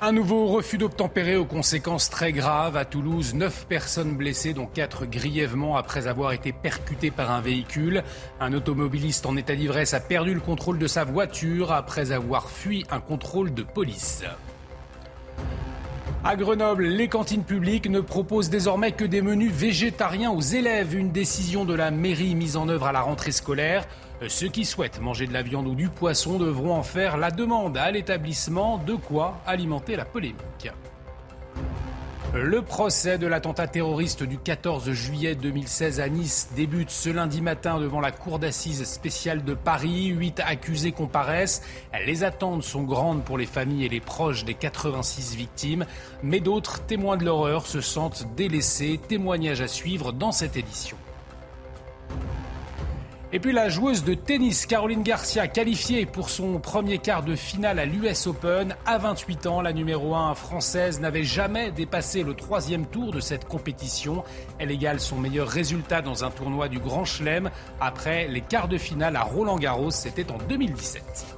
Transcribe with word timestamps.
Un 0.00 0.12
nouveau 0.12 0.46
refus 0.46 0.78
d'obtempérer 0.78 1.34
aux 1.34 1.44
conséquences 1.44 2.08
très 2.08 2.32
graves. 2.32 2.76
À 2.76 2.84
Toulouse, 2.84 3.34
neuf 3.34 3.66
personnes 3.68 4.14
blessées, 4.16 4.54
dont 4.54 4.66
quatre 4.66 5.06
grièvement 5.06 5.76
après 5.76 6.06
avoir 6.06 6.30
été 6.32 6.52
percutées 6.52 7.10
par 7.10 7.32
un 7.32 7.40
véhicule. 7.40 8.04
Un 8.38 8.52
automobiliste 8.52 9.26
en 9.26 9.36
état 9.36 9.56
d'ivresse 9.56 9.94
a 9.94 10.00
perdu 10.00 10.34
le 10.34 10.40
contrôle 10.40 10.78
de 10.78 10.86
sa 10.86 11.02
voiture 11.02 11.72
après 11.72 12.12
avoir 12.12 12.48
fui 12.48 12.86
un 12.92 13.00
contrôle 13.00 13.52
de 13.52 13.64
police. 13.64 14.22
À 16.22 16.36
Grenoble, 16.36 16.84
les 16.84 17.08
cantines 17.08 17.44
publiques 17.44 17.90
ne 17.90 18.00
proposent 18.00 18.50
désormais 18.50 18.92
que 18.92 19.04
des 19.04 19.22
menus 19.22 19.52
végétariens 19.52 20.30
aux 20.30 20.40
élèves. 20.40 20.94
Une 20.94 21.10
décision 21.10 21.64
de 21.64 21.74
la 21.74 21.90
mairie 21.90 22.36
mise 22.36 22.56
en 22.56 22.68
œuvre 22.68 22.86
à 22.86 22.92
la 22.92 23.00
rentrée 23.00 23.32
scolaire. 23.32 23.84
Ceux 24.26 24.48
qui 24.48 24.64
souhaitent 24.64 25.00
manger 25.00 25.26
de 25.26 25.32
la 25.32 25.42
viande 25.42 25.68
ou 25.68 25.74
du 25.74 25.88
poisson 25.88 26.38
devront 26.38 26.74
en 26.74 26.82
faire 26.82 27.16
la 27.16 27.30
demande 27.30 27.76
à 27.76 27.90
l'établissement, 27.90 28.78
de 28.78 28.94
quoi 28.94 29.40
alimenter 29.46 29.94
la 29.94 30.04
polémique. 30.04 30.70
Le 32.34 32.60
procès 32.60 33.16
de 33.16 33.26
l'attentat 33.26 33.68
terroriste 33.68 34.22
du 34.22 34.36
14 34.36 34.90
juillet 34.90 35.34
2016 35.34 35.98
à 35.98 36.10
Nice 36.10 36.50
débute 36.54 36.90
ce 36.90 37.08
lundi 37.08 37.40
matin 37.40 37.80
devant 37.80 38.00
la 38.00 38.10
cour 38.10 38.38
d'assises 38.38 38.84
spéciale 38.84 39.44
de 39.44 39.54
Paris. 39.54 40.08
Huit 40.08 40.38
accusés 40.44 40.92
comparaissent. 40.92 41.62
Les 42.04 42.24
attentes 42.24 42.64
sont 42.64 42.82
grandes 42.82 43.24
pour 43.24 43.38
les 43.38 43.46
familles 43.46 43.86
et 43.86 43.88
les 43.88 44.00
proches 44.00 44.44
des 44.44 44.52
86 44.52 45.36
victimes, 45.36 45.86
mais 46.22 46.40
d'autres 46.40 46.82
témoins 46.82 47.16
de 47.16 47.24
l'horreur 47.24 47.66
se 47.66 47.80
sentent 47.80 48.26
délaissés. 48.36 49.00
Témoignage 49.08 49.62
à 49.62 49.68
suivre 49.68 50.12
dans 50.12 50.32
cette 50.32 50.58
édition. 50.58 50.98
Et 53.30 53.40
puis 53.40 53.52
la 53.52 53.68
joueuse 53.68 54.04
de 54.04 54.14
tennis 54.14 54.64
Caroline 54.64 55.02
Garcia, 55.02 55.48
qualifiée 55.48 56.06
pour 56.06 56.30
son 56.30 56.58
premier 56.60 56.96
quart 56.96 57.22
de 57.22 57.36
finale 57.36 57.78
à 57.78 57.84
l'US 57.84 58.26
Open. 58.26 58.74
À 58.86 58.96
28 58.96 59.46
ans, 59.46 59.60
la 59.60 59.74
numéro 59.74 60.14
1 60.14 60.34
française 60.34 60.98
n'avait 60.98 61.24
jamais 61.24 61.70
dépassé 61.70 62.22
le 62.22 62.32
troisième 62.32 62.86
tour 62.86 63.12
de 63.12 63.20
cette 63.20 63.46
compétition. 63.46 64.24
Elle 64.58 64.70
égale 64.70 64.98
son 64.98 65.18
meilleur 65.18 65.46
résultat 65.46 66.00
dans 66.00 66.24
un 66.24 66.30
tournoi 66.30 66.68
du 66.68 66.78
Grand 66.78 67.04
Chelem 67.04 67.50
après 67.82 68.28
les 68.28 68.40
quarts 68.40 68.68
de 68.68 68.78
finale 68.78 69.14
à 69.14 69.22
Roland 69.24 69.58
Garros, 69.58 69.90
c'était 69.90 70.32
en 70.32 70.38
2017. 70.48 71.37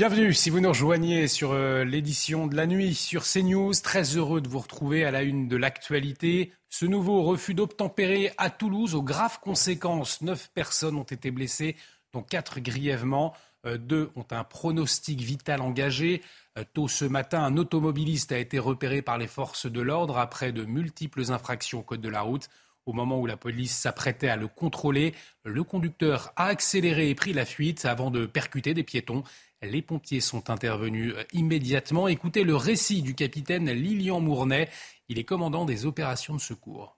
Bienvenue 0.00 0.32
si 0.32 0.48
vous 0.48 0.60
nous 0.60 0.70
rejoignez 0.70 1.28
sur 1.28 1.52
euh, 1.52 1.84
l'édition 1.84 2.46
de 2.46 2.56
la 2.56 2.66
nuit 2.66 2.94
sur 2.94 3.22
CNews. 3.22 3.74
Très 3.82 4.16
heureux 4.16 4.40
de 4.40 4.48
vous 4.48 4.60
retrouver 4.60 5.04
à 5.04 5.10
la 5.10 5.22
une 5.22 5.46
de 5.46 5.58
l'actualité. 5.58 6.54
Ce 6.70 6.86
nouveau 6.86 7.22
refus 7.22 7.52
d'obtempérer 7.52 8.32
à 8.38 8.48
Toulouse 8.48 8.94
aux 8.94 9.02
graves 9.02 9.40
conséquences. 9.40 10.22
Neuf 10.22 10.50
personnes 10.54 10.96
ont 10.96 11.02
été 11.02 11.30
blessées, 11.30 11.76
dont 12.14 12.22
quatre 12.22 12.60
grièvement. 12.60 13.34
Euh, 13.66 13.76
deux 13.76 14.10
ont 14.16 14.24
un 14.30 14.42
pronostic 14.42 15.20
vital 15.20 15.60
engagé. 15.60 16.22
Euh, 16.56 16.64
tôt 16.72 16.88
ce 16.88 17.04
matin, 17.04 17.42
un 17.42 17.58
automobiliste 17.58 18.32
a 18.32 18.38
été 18.38 18.58
repéré 18.58 19.02
par 19.02 19.18
les 19.18 19.26
forces 19.26 19.70
de 19.70 19.82
l'ordre 19.82 20.16
après 20.16 20.50
de 20.50 20.64
multiples 20.64 21.30
infractions 21.30 21.80
au 21.80 21.82
code 21.82 22.00
de 22.00 22.08
la 22.08 22.22
route. 22.22 22.48
Au 22.86 22.94
moment 22.94 23.20
où 23.20 23.26
la 23.26 23.36
police 23.36 23.76
s'apprêtait 23.76 24.30
à 24.30 24.36
le 24.36 24.48
contrôler, 24.48 25.14
le 25.44 25.62
conducteur 25.62 26.32
a 26.36 26.46
accéléré 26.46 27.10
et 27.10 27.14
pris 27.14 27.34
la 27.34 27.44
fuite 27.44 27.84
avant 27.84 28.10
de 28.10 28.24
percuter 28.24 28.72
des 28.72 28.82
piétons. 28.82 29.22
Les 29.62 29.82
pompiers 29.82 30.20
sont 30.20 30.48
intervenus 30.48 31.12
euh, 31.14 31.22
immédiatement. 31.34 32.08
Écoutez 32.08 32.44
le 32.44 32.56
récit 32.56 33.02
du 33.02 33.14
capitaine 33.14 33.70
Lilian 33.70 34.18
Mournet. 34.18 34.70
Il 35.10 35.18
est 35.18 35.24
commandant 35.24 35.66
des 35.66 35.84
opérations 35.84 36.34
de 36.34 36.40
secours. 36.40 36.96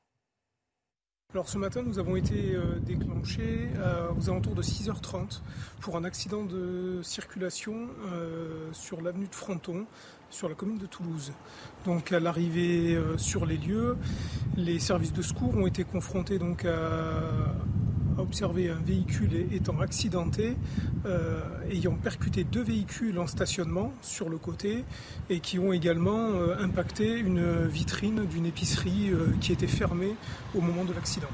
Alors 1.32 1.48
ce 1.48 1.58
matin, 1.58 1.82
nous 1.82 1.98
avons 1.98 2.14
été 2.14 2.54
euh, 2.54 2.78
déclenchés 2.78 3.68
euh, 3.78 4.12
aux 4.16 4.30
alentours 4.30 4.54
de 4.54 4.62
6h30 4.62 5.40
pour 5.80 5.96
un 5.96 6.04
accident 6.04 6.44
de 6.44 7.00
circulation 7.02 7.88
sur 8.72 9.00
l'avenue 9.00 9.26
de 9.26 9.34
Fronton, 9.34 9.86
sur 10.30 10.48
la 10.48 10.54
commune 10.54 10.78
de 10.78 10.86
Toulouse. 10.86 11.32
Donc 11.84 12.12
à 12.12 12.20
l'arrivée 12.20 12.96
sur 13.16 13.44
les 13.44 13.56
lieux, 13.56 13.96
les 14.56 14.78
services 14.78 15.12
de 15.12 15.22
secours 15.22 15.56
ont 15.56 15.66
été 15.66 15.82
confrontés 15.82 16.38
donc 16.38 16.64
à, 16.64 17.22
a 18.18 18.22
observé 18.22 18.70
un 18.70 18.80
véhicule 18.80 19.46
étant 19.52 19.80
accidenté, 19.80 20.56
euh, 21.06 21.40
ayant 21.70 21.94
percuté 21.94 22.44
deux 22.44 22.62
véhicules 22.62 23.18
en 23.18 23.26
stationnement 23.26 23.92
sur 24.02 24.28
le 24.28 24.38
côté 24.38 24.84
et 25.30 25.40
qui 25.40 25.58
ont 25.58 25.72
également 25.72 26.30
euh, 26.30 26.56
impacté 26.60 27.18
une 27.18 27.66
vitrine 27.66 28.26
d'une 28.26 28.46
épicerie 28.46 29.10
euh, 29.10 29.28
qui 29.40 29.52
était 29.52 29.66
fermée 29.66 30.14
au 30.54 30.60
moment 30.60 30.84
de 30.84 30.92
l'accident. 30.92 31.28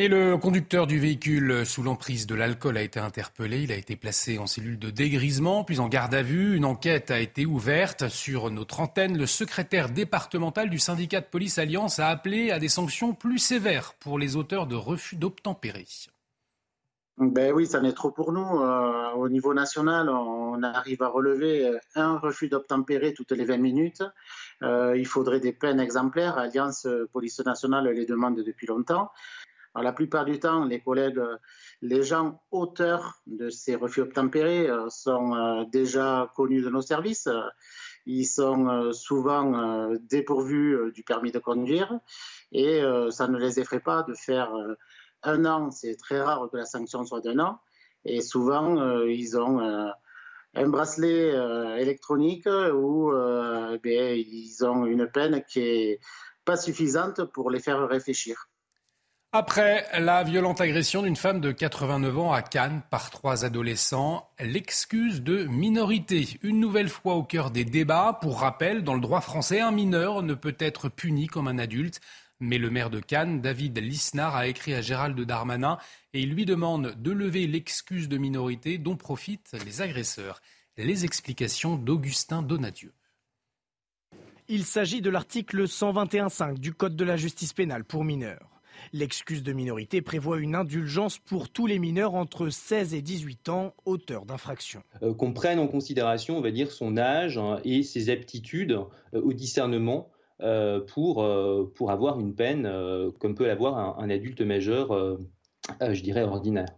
Et 0.00 0.08
le 0.08 0.38
conducteur 0.38 0.86
du 0.86 0.98
véhicule 0.98 1.66
sous 1.66 1.82
l'emprise 1.82 2.26
de 2.26 2.34
l'alcool 2.34 2.78
a 2.78 2.82
été 2.82 2.98
interpellé. 2.98 3.64
Il 3.64 3.70
a 3.70 3.76
été 3.76 3.96
placé 3.96 4.38
en 4.38 4.46
cellule 4.46 4.78
de 4.78 4.88
dégrisement, 4.88 5.62
puis 5.62 5.78
en 5.78 5.88
garde 5.88 6.14
à 6.14 6.22
vue. 6.22 6.56
Une 6.56 6.64
enquête 6.64 7.10
a 7.10 7.20
été 7.20 7.44
ouverte 7.44 8.08
sur 8.08 8.50
notre 8.50 8.80
antenne. 8.80 9.18
Le 9.18 9.26
secrétaire 9.26 9.90
départemental 9.90 10.70
du 10.70 10.78
syndicat 10.78 11.20
de 11.20 11.26
police 11.26 11.58
Alliance 11.58 11.98
a 11.98 12.08
appelé 12.08 12.50
à 12.50 12.58
des 12.58 12.70
sanctions 12.70 13.12
plus 13.12 13.36
sévères 13.36 13.92
pour 14.00 14.18
les 14.18 14.36
auteurs 14.36 14.66
de 14.66 14.74
refus 14.74 15.16
d'obtempérer. 15.16 15.84
Ben 17.18 17.52
oui, 17.52 17.66
ça 17.66 17.82
n'est 17.82 17.92
trop 17.92 18.10
pour 18.10 18.32
nous. 18.32 18.40
Euh, 18.62 19.10
au 19.16 19.28
niveau 19.28 19.52
national, 19.52 20.08
on 20.08 20.62
arrive 20.62 21.02
à 21.02 21.08
relever 21.08 21.78
un 21.94 22.16
refus 22.16 22.48
d'obtempérer 22.48 23.12
toutes 23.12 23.32
les 23.32 23.44
20 23.44 23.58
minutes. 23.58 24.02
Euh, 24.62 24.96
il 24.96 25.06
faudrait 25.06 25.40
des 25.40 25.52
peines 25.52 25.78
exemplaires. 25.78 26.38
Alliance 26.38 26.88
Police 27.12 27.40
Nationale 27.40 27.86
les 27.88 28.06
demande 28.06 28.36
depuis 28.40 28.66
longtemps 28.66 29.10
la 29.76 29.92
plupart 29.92 30.24
du 30.24 30.38
temps, 30.40 30.64
les 30.64 30.80
collègues, 30.80 31.20
les 31.82 32.02
gens 32.02 32.42
auteurs 32.50 33.22
de 33.26 33.50
ces 33.50 33.76
refus 33.76 34.00
obtempérés 34.00 34.68
euh, 34.68 34.88
sont 34.88 35.34
euh, 35.34 35.64
déjà 35.70 36.30
connus 36.34 36.62
de 36.62 36.70
nos 36.70 36.82
services. 36.82 37.28
Ils 38.06 38.24
sont 38.24 38.68
euh, 38.68 38.92
souvent 38.92 39.90
dépourvus 40.00 40.90
du 40.92 41.04
permis 41.04 41.30
de 41.30 41.38
conduire 41.38 42.00
et 42.52 42.82
ça 43.10 43.28
ne 43.28 43.38
les 43.38 43.60
effraie 43.60 43.80
pas 43.80 44.02
de 44.02 44.14
faire 44.14 44.50
un 45.22 45.44
an. 45.44 45.70
C'est 45.70 45.96
très 45.96 46.20
rare 46.20 46.48
que 46.50 46.56
la 46.56 46.64
sanction 46.64 47.04
soit 47.04 47.20
d'un 47.20 47.38
an. 47.38 47.60
Et 48.04 48.22
souvent, 48.22 49.04
ils 49.04 49.38
ont 49.38 49.60
un 50.54 50.68
bracelet 50.68 51.32
électronique 51.80 52.46
ou 52.46 53.12
ben, 53.12 54.16
ils 54.16 54.64
ont 54.64 54.86
une 54.86 55.06
peine 55.06 55.44
qui 55.44 55.60
est 55.60 56.00
pas 56.44 56.56
suffisante 56.56 57.24
pour 57.26 57.50
les 57.50 57.60
faire 57.60 57.86
réfléchir. 57.86 58.48
Après 59.32 59.86
la 59.96 60.24
violente 60.24 60.60
agression 60.60 61.02
d'une 61.02 61.14
femme 61.14 61.40
de 61.40 61.52
89 61.52 62.18
ans 62.18 62.32
à 62.32 62.42
Cannes 62.42 62.82
par 62.90 63.10
trois 63.10 63.44
adolescents, 63.44 64.28
l'excuse 64.40 65.22
de 65.22 65.44
minorité, 65.44 66.26
une 66.42 66.58
nouvelle 66.58 66.88
fois 66.88 67.14
au 67.14 67.22
cœur 67.22 67.52
des 67.52 67.64
débats. 67.64 68.18
Pour 68.20 68.40
rappel, 68.40 68.82
dans 68.82 68.94
le 68.94 69.00
droit 69.00 69.20
français, 69.20 69.60
un 69.60 69.70
mineur 69.70 70.24
ne 70.24 70.34
peut 70.34 70.56
être 70.58 70.88
puni 70.88 71.28
comme 71.28 71.46
un 71.46 71.58
adulte. 71.58 72.00
Mais 72.40 72.58
le 72.58 72.70
maire 72.70 72.90
de 72.90 72.98
Cannes, 72.98 73.40
David 73.40 73.78
Lisnard, 73.78 74.34
a 74.34 74.48
écrit 74.48 74.74
à 74.74 74.82
Gérald 74.82 75.20
Darmanin 75.20 75.78
et 76.12 76.22
il 76.22 76.34
lui 76.34 76.44
demande 76.44 77.00
de 77.00 77.12
lever 77.12 77.46
l'excuse 77.46 78.08
de 78.08 78.18
minorité 78.18 78.78
dont 78.78 78.96
profitent 78.96 79.54
les 79.64 79.80
agresseurs. 79.80 80.40
Les 80.76 81.04
explications 81.04 81.76
d'Augustin 81.76 82.42
Donadieu. 82.42 82.92
Il 84.48 84.64
s'agit 84.64 85.02
de 85.02 85.10
l'article 85.10 85.66
121.5 85.66 86.58
du 86.58 86.74
Code 86.74 86.96
de 86.96 87.04
la 87.04 87.16
justice 87.16 87.52
pénale 87.52 87.84
pour 87.84 88.02
mineurs. 88.02 88.49
L'excuse 88.92 89.42
de 89.42 89.52
minorité 89.52 90.02
prévoit 90.02 90.38
une 90.38 90.54
indulgence 90.54 91.18
pour 91.18 91.48
tous 91.48 91.66
les 91.66 91.78
mineurs 91.78 92.14
entre 92.14 92.48
16 92.48 92.94
et 92.94 93.02
18 93.02 93.48
ans, 93.48 93.74
auteurs 93.84 94.24
d'infractions. 94.24 94.82
Euh, 95.02 95.14
qu'on 95.14 95.32
prenne 95.32 95.58
en 95.58 95.68
considération, 95.68 96.38
on 96.38 96.40
va 96.40 96.50
dire, 96.50 96.70
son 96.70 96.96
âge 96.96 97.38
hein, 97.38 97.60
et 97.64 97.82
ses 97.82 98.10
aptitudes 98.10 98.72
euh, 98.72 99.20
au 99.20 99.32
discernement 99.32 100.10
euh, 100.40 100.80
pour, 100.80 101.26
pour 101.74 101.90
avoir 101.90 102.18
une 102.18 102.34
peine 102.34 102.70
comme 103.18 103.34
peut 103.34 103.46
l'avoir 103.46 103.76
un, 103.76 104.02
un, 104.02 104.10
adulte 104.10 104.40
majeur, 104.40 105.18
je 105.80 106.02
dirais, 106.02 106.22
ordinaire. 106.22 106.68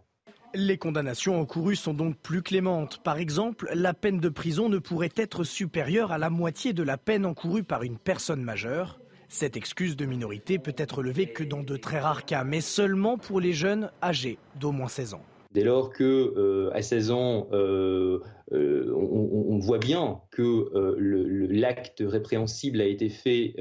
Les 0.55 0.77
condamnations 0.77 1.39
encourues 1.39 1.75
sont 1.75 1.95
donc 1.95 2.15
plus 2.17 2.43
clémentes. 2.43 2.99
Par 3.03 3.17
exemple, 3.17 3.71
la 3.73 3.95
peine 3.95 4.19
de 4.19 4.29
prison 4.29 4.69
ne 4.69 4.77
pourrait 4.77 5.13
être 5.15 5.43
supérieure 5.43 6.11
à 6.11 6.19
la 6.19 6.29
moitié 6.29 6.73
de 6.73 6.83
la 6.83 6.97
peine 6.97 7.25
encourue 7.25 7.63
par 7.63 7.81
une 7.81 7.97
personne 7.97 8.43
majeure. 8.43 8.99
Cette 9.33 9.57
excuse 9.57 9.97
de 9.97 10.05
minorité 10.05 10.59
peut 10.59 10.75
être 10.77 11.01
levée 11.01 11.25
que 11.25 11.43
dans 11.43 11.63
de 11.63 11.75
très 11.75 11.99
rares 11.99 12.23
cas, 12.23 12.43
mais 12.43 12.61
seulement 12.61 13.17
pour 13.17 13.39
les 13.39 13.51
jeunes 13.51 13.89
âgés 14.03 14.37
d'au 14.59 14.71
moins 14.71 14.87
16 14.87 15.15
ans. 15.15 15.23
Dès 15.53 15.63
lors 15.63 15.91
que 15.91 16.03
euh, 16.37 16.69
à 16.75 16.83
16 16.83 17.09
ans, 17.09 17.47
euh, 17.51 18.19
euh, 18.51 18.93
on, 18.95 19.57
voit 19.57 19.79
bien 19.79 20.19
que 20.29 20.69
l'acte 21.49 22.03
répréhensible 22.05 22.79
a 22.79 22.85
été 22.85 23.09
fait 23.09 23.55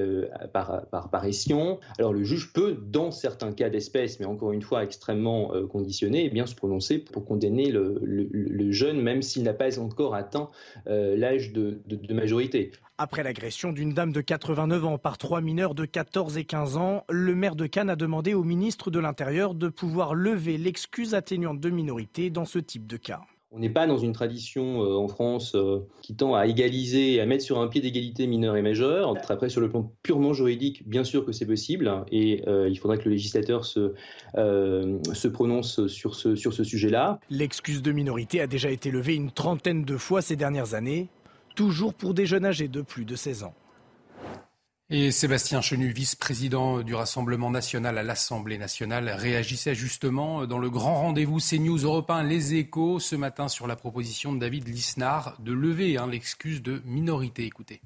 par, 0.52 0.84
par, 0.90 1.08
alors 1.98 2.12
le 2.12 2.22
juge 2.22 2.52
peut, 2.52 2.76
dans 2.88 3.10
certains 3.10 3.52
cas 3.52 3.70
d'espèce, 3.70 4.20
mais 4.20 4.26
encore 4.26 4.52
une 4.52 4.62
fois 4.62 4.84
extrêmement 4.84 5.52
conditionné, 5.68 6.26
eh 6.26 6.30
bien 6.30 6.44
se 6.44 6.54
prononcer 6.54 6.98
pour 6.98 7.24
condamner 7.24 7.70
le, 7.70 8.70
jeune, 8.72 9.00
même 9.00 9.22
s'il 9.22 9.42
n'a 9.44 9.54
pas 9.54 9.78
encore 9.78 10.14
atteint 10.14 10.50
l'âge 10.86 11.52
de 11.52 12.12
majorité. 12.12 12.72
Après 13.02 13.24
l'agression 13.24 13.72
d'une 13.72 13.94
dame 13.94 14.12
de 14.12 14.20
89 14.20 14.84
ans 14.84 14.96
par 14.96 15.18
trois 15.18 15.40
mineurs 15.40 15.74
de 15.74 15.84
14 15.84 16.38
et 16.38 16.44
15 16.44 16.76
ans, 16.76 17.02
le 17.10 17.34
maire 17.34 17.56
de 17.56 17.66
Cannes 17.66 17.90
a 17.90 17.96
demandé 17.96 18.32
au 18.32 18.44
ministre 18.44 18.92
de 18.92 19.00
l'Intérieur 19.00 19.56
de 19.56 19.68
pouvoir 19.68 20.14
lever 20.14 20.56
l'excuse 20.56 21.12
atténuante 21.16 21.58
de 21.58 21.68
minorité 21.68 22.30
dans 22.30 22.44
ce 22.44 22.60
type 22.60 22.86
de 22.86 22.96
cas. 22.96 23.22
On 23.50 23.58
n'est 23.58 23.70
pas 23.70 23.88
dans 23.88 23.98
une 23.98 24.12
tradition 24.12 24.84
euh, 24.84 24.94
en 24.94 25.08
France 25.08 25.56
euh, 25.56 25.80
qui 26.00 26.14
tend 26.14 26.36
à 26.36 26.46
égaliser, 26.46 27.20
à 27.20 27.26
mettre 27.26 27.42
sur 27.42 27.58
un 27.58 27.66
pied 27.66 27.80
d'égalité 27.80 28.28
mineurs 28.28 28.54
et 28.54 28.62
majeurs. 28.62 29.16
Après, 29.28 29.48
sur 29.48 29.60
le 29.60 29.68
plan 29.68 29.92
purement 30.04 30.32
juridique, 30.32 30.88
bien 30.88 31.02
sûr 31.02 31.26
que 31.26 31.32
c'est 31.32 31.44
possible, 31.44 32.04
et 32.12 32.44
euh, 32.46 32.68
il 32.68 32.78
faudra 32.78 32.98
que 32.98 33.06
le 33.06 33.10
législateur 33.10 33.64
se, 33.64 33.94
se 34.36 35.26
prononce 35.26 35.88
sur 35.88 36.14
ce, 36.14 36.36
sur 36.36 36.52
ce 36.52 36.62
sujet-là. 36.62 37.18
L'excuse 37.30 37.82
de 37.82 37.90
minorité 37.90 38.40
a 38.40 38.46
déjà 38.46 38.70
été 38.70 38.92
levée 38.92 39.16
une 39.16 39.32
trentaine 39.32 39.84
de 39.84 39.96
fois 39.96 40.22
ces 40.22 40.36
dernières 40.36 40.74
années, 40.74 41.08
toujours 41.54 41.94
pour 41.94 42.14
des 42.14 42.26
jeunes 42.26 42.44
âgés 42.44 42.68
de 42.68 42.82
plus 42.82 43.04
de 43.04 43.16
16 43.16 43.44
ans. 43.44 43.54
Et 44.94 45.10
Sébastien 45.10 45.62
Chenu, 45.62 45.90
vice-président 45.90 46.82
du 46.82 46.94
Rassemblement 46.94 47.50
national 47.50 47.96
à 47.96 48.02
l'Assemblée 48.02 48.58
nationale, 48.58 49.08
réagissait 49.08 49.74
justement 49.74 50.46
dans 50.46 50.58
le 50.58 50.68
grand 50.68 50.96
rendez-vous 50.96 51.38
CNews 51.38 51.78
Europe 51.78 52.10
1 52.10 52.24
Les 52.24 52.56
Échos 52.56 53.00
ce 53.00 53.16
matin 53.16 53.48
sur 53.48 53.66
la 53.66 53.74
proposition 53.74 54.34
de 54.34 54.38
David 54.38 54.68
Lisnard 54.68 55.40
de 55.40 55.52
lever 55.52 55.96
hein, 55.96 56.06
l'excuse 56.06 56.60
de 56.60 56.82
minorité. 56.84 57.44
Écoutez. 57.44 57.80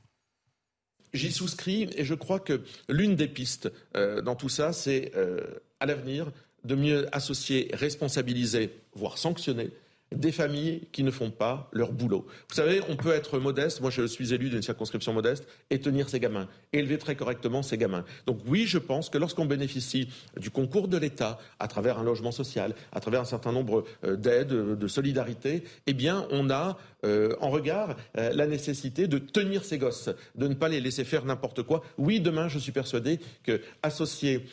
J'y 1.14 1.30
souscris 1.30 1.88
et 1.94 2.04
je 2.04 2.14
crois 2.14 2.40
que 2.40 2.64
l'une 2.88 3.14
des 3.14 3.28
pistes 3.28 3.70
euh, 3.96 4.20
dans 4.20 4.34
tout 4.34 4.48
ça, 4.48 4.72
c'est 4.72 5.12
euh, 5.14 5.40
à 5.78 5.86
l'avenir 5.86 6.32
de 6.64 6.74
mieux 6.74 7.06
associer, 7.14 7.70
responsabiliser, 7.72 8.72
voire 8.94 9.16
sanctionner 9.16 9.70
des 10.14 10.32
familles 10.32 10.82
qui 10.92 11.02
ne 11.02 11.10
font 11.10 11.30
pas 11.30 11.68
leur 11.72 11.92
boulot. 11.92 12.26
Vous 12.48 12.54
savez, 12.54 12.80
on 12.88 12.96
peut 12.96 13.12
être 13.12 13.38
modeste, 13.38 13.80
moi 13.80 13.90
je 13.90 14.06
suis 14.06 14.32
élu 14.32 14.50
d'une 14.50 14.62
circonscription 14.62 15.12
modeste, 15.12 15.46
et 15.70 15.80
tenir 15.80 16.08
ses 16.08 16.20
gamins, 16.20 16.48
élever 16.72 16.98
très 16.98 17.16
correctement 17.16 17.62
ses 17.62 17.76
gamins. 17.76 18.04
Donc 18.26 18.40
oui, 18.46 18.66
je 18.66 18.78
pense 18.78 19.10
que 19.10 19.18
lorsqu'on 19.18 19.46
bénéficie 19.46 20.08
du 20.38 20.50
concours 20.50 20.88
de 20.88 20.96
l'État 20.96 21.38
à 21.58 21.66
travers 21.66 21.98
un 21.98 22.04
logement 22.04 22.30
social, 22.30 22.74
à 22.92 23.00
travers 23.00 23.20
un 23.20 23.24
certain 23.24 23.52
nombre 23.52 23.84
euh, 24.04 24.16
d'aides, 24.16 24.48
de 24.48 24.88
solidarité, 24.88 25.64
eh 25.86 25.92
bien 25.92 26.26
on 26.30 26.50
a 26.50 26.78
euh, 27.04 27.34
en 27.40 27.50
regard 27.50 27.96
euh, 28.16 28.32
la 28.32 28.46
nécessité 28.46 29.08
de 29.08 29.18
tenir 29.18 29.64
ses 29.64 29.78
gosses, 29.78 30.10
de 30.34 30.48
ne 30.48 30.54
pas 30.54 30.68
les 30.68 30.80
laisser 30.80 31.04
faire 31.04 31.24
n'importe 31.24 31.62
quoi. 31.62 31.82
Oui, 31.98 32.20
demain, 32.20 32.48
je 32.48 32.58
suis 32.58 32.72
persuadé 32.72 33.18
que 33.42 33.60
associer 33.82 34.46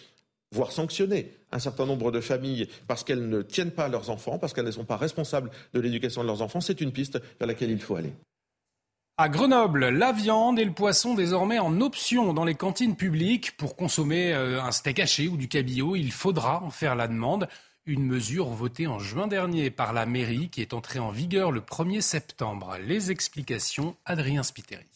voire 0.51 0.71
sanctionner 0.71 1.31
un 1.53 1.59
certain 1.59 1.85
nombre 1.85 2.11
de 2.11 2.19
familles 2.19 2.67
parce 2.88 3.03
qu'elles 3.03 3.29
ne 3.29 3.41
tiennent 3.41 3.71
pas 3.71 3.88
leurs 3.88 4.09
enfants, 4.09 4.38
parce 4.38 4.53
qu'elles 4.53 4.65
ne 4.65 4.71
sont 4.71 4.85
pas 4.85 4.97
responsables 4.97 5.51
de 5.73 5.79
l'éducation 5.79 6.21
de 6.21 6.27
leurs 6.27 6.41
enfants, 6.41 6.61
c'est 6.61 6.81
une 6.81 6.91
piste 6.91 7.19
vers 7.39 7.47
laquelle 7.47 7.71
il 7.71 7.81
faut 7.81 7.95
aller. 7.95 8.13
À 9.15 9.29
Grenoble, 9.29 9.89
la 9.89 10.11
viande 10.11 10.57
et 10.57 10.65
le 10.65 10.73
poisson 10.73 11.13
désormais 11.13 11.59
en 11.59 11.81
option 11.81 12.33
dans 12.33 12.45
les 12.45 12.55
cantines 12.55 12.95
publiques. 12.95 13.55
Pour 13.57 13.75
consommer 13.75 14.33
euh, 14.33 14.59
un 14.59 14.71
steak 14.71 15.00
haché 15.00 15.27
ou 15.27 15.38
du 15.38 15.47
cabillaud, 15.47 15.95
il 15.95 16.11
faudra 16.11 16.63
en 16.63 16.71
faire 16.71 16.95
la 16.95 17.07
demande. 17.07 17.47
Une 17.85 18.07
mesure 18.07 18.47
votée 18.47 18.88
en 18.88 18.97
juin 18.97 19.27
dernier 19.27 19.69
par 19.69 19.94
la 19.94 20.07
mairie 20.07 20.50
qui 20.50 20.61
est 20.61 20.73
entrée 20.73 20.97
en 20.97 21.11
vigueur 21.11 21.51
le 21.51 21.59
1er 21.59 22.01
septembre. 22.01 22.77
Les 22.88 23.11
explications, 23.11 23.95
Adrien 24.05 24.41
Spiteri. 24.41 24.88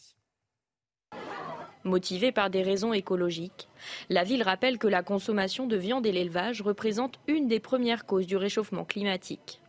Motivée 1.88 2.32
par 2.32 2.50
des 2.50 2.62
raisons 2.62 2.92
écologiques, 2.92 3.66
la 4.10 4.22
ville 4.22 4.42
rappelle 4.42 4.76
que 4.76 4.86
la 4.86 5.02
consommation 5.02 5.66
de 5.66 5.76
viande 5.76 6.04
et 6.04 6.12
l'élevage 6.12 6.60
représentent 6.60 7.18
une 7.26 7.48
des 7.48 7.60
premières 7.60 8.04
causes 8.04 8.26
du 8.26 8.36
réchauffement 8.36 8.84
climatique. 8.84 9.62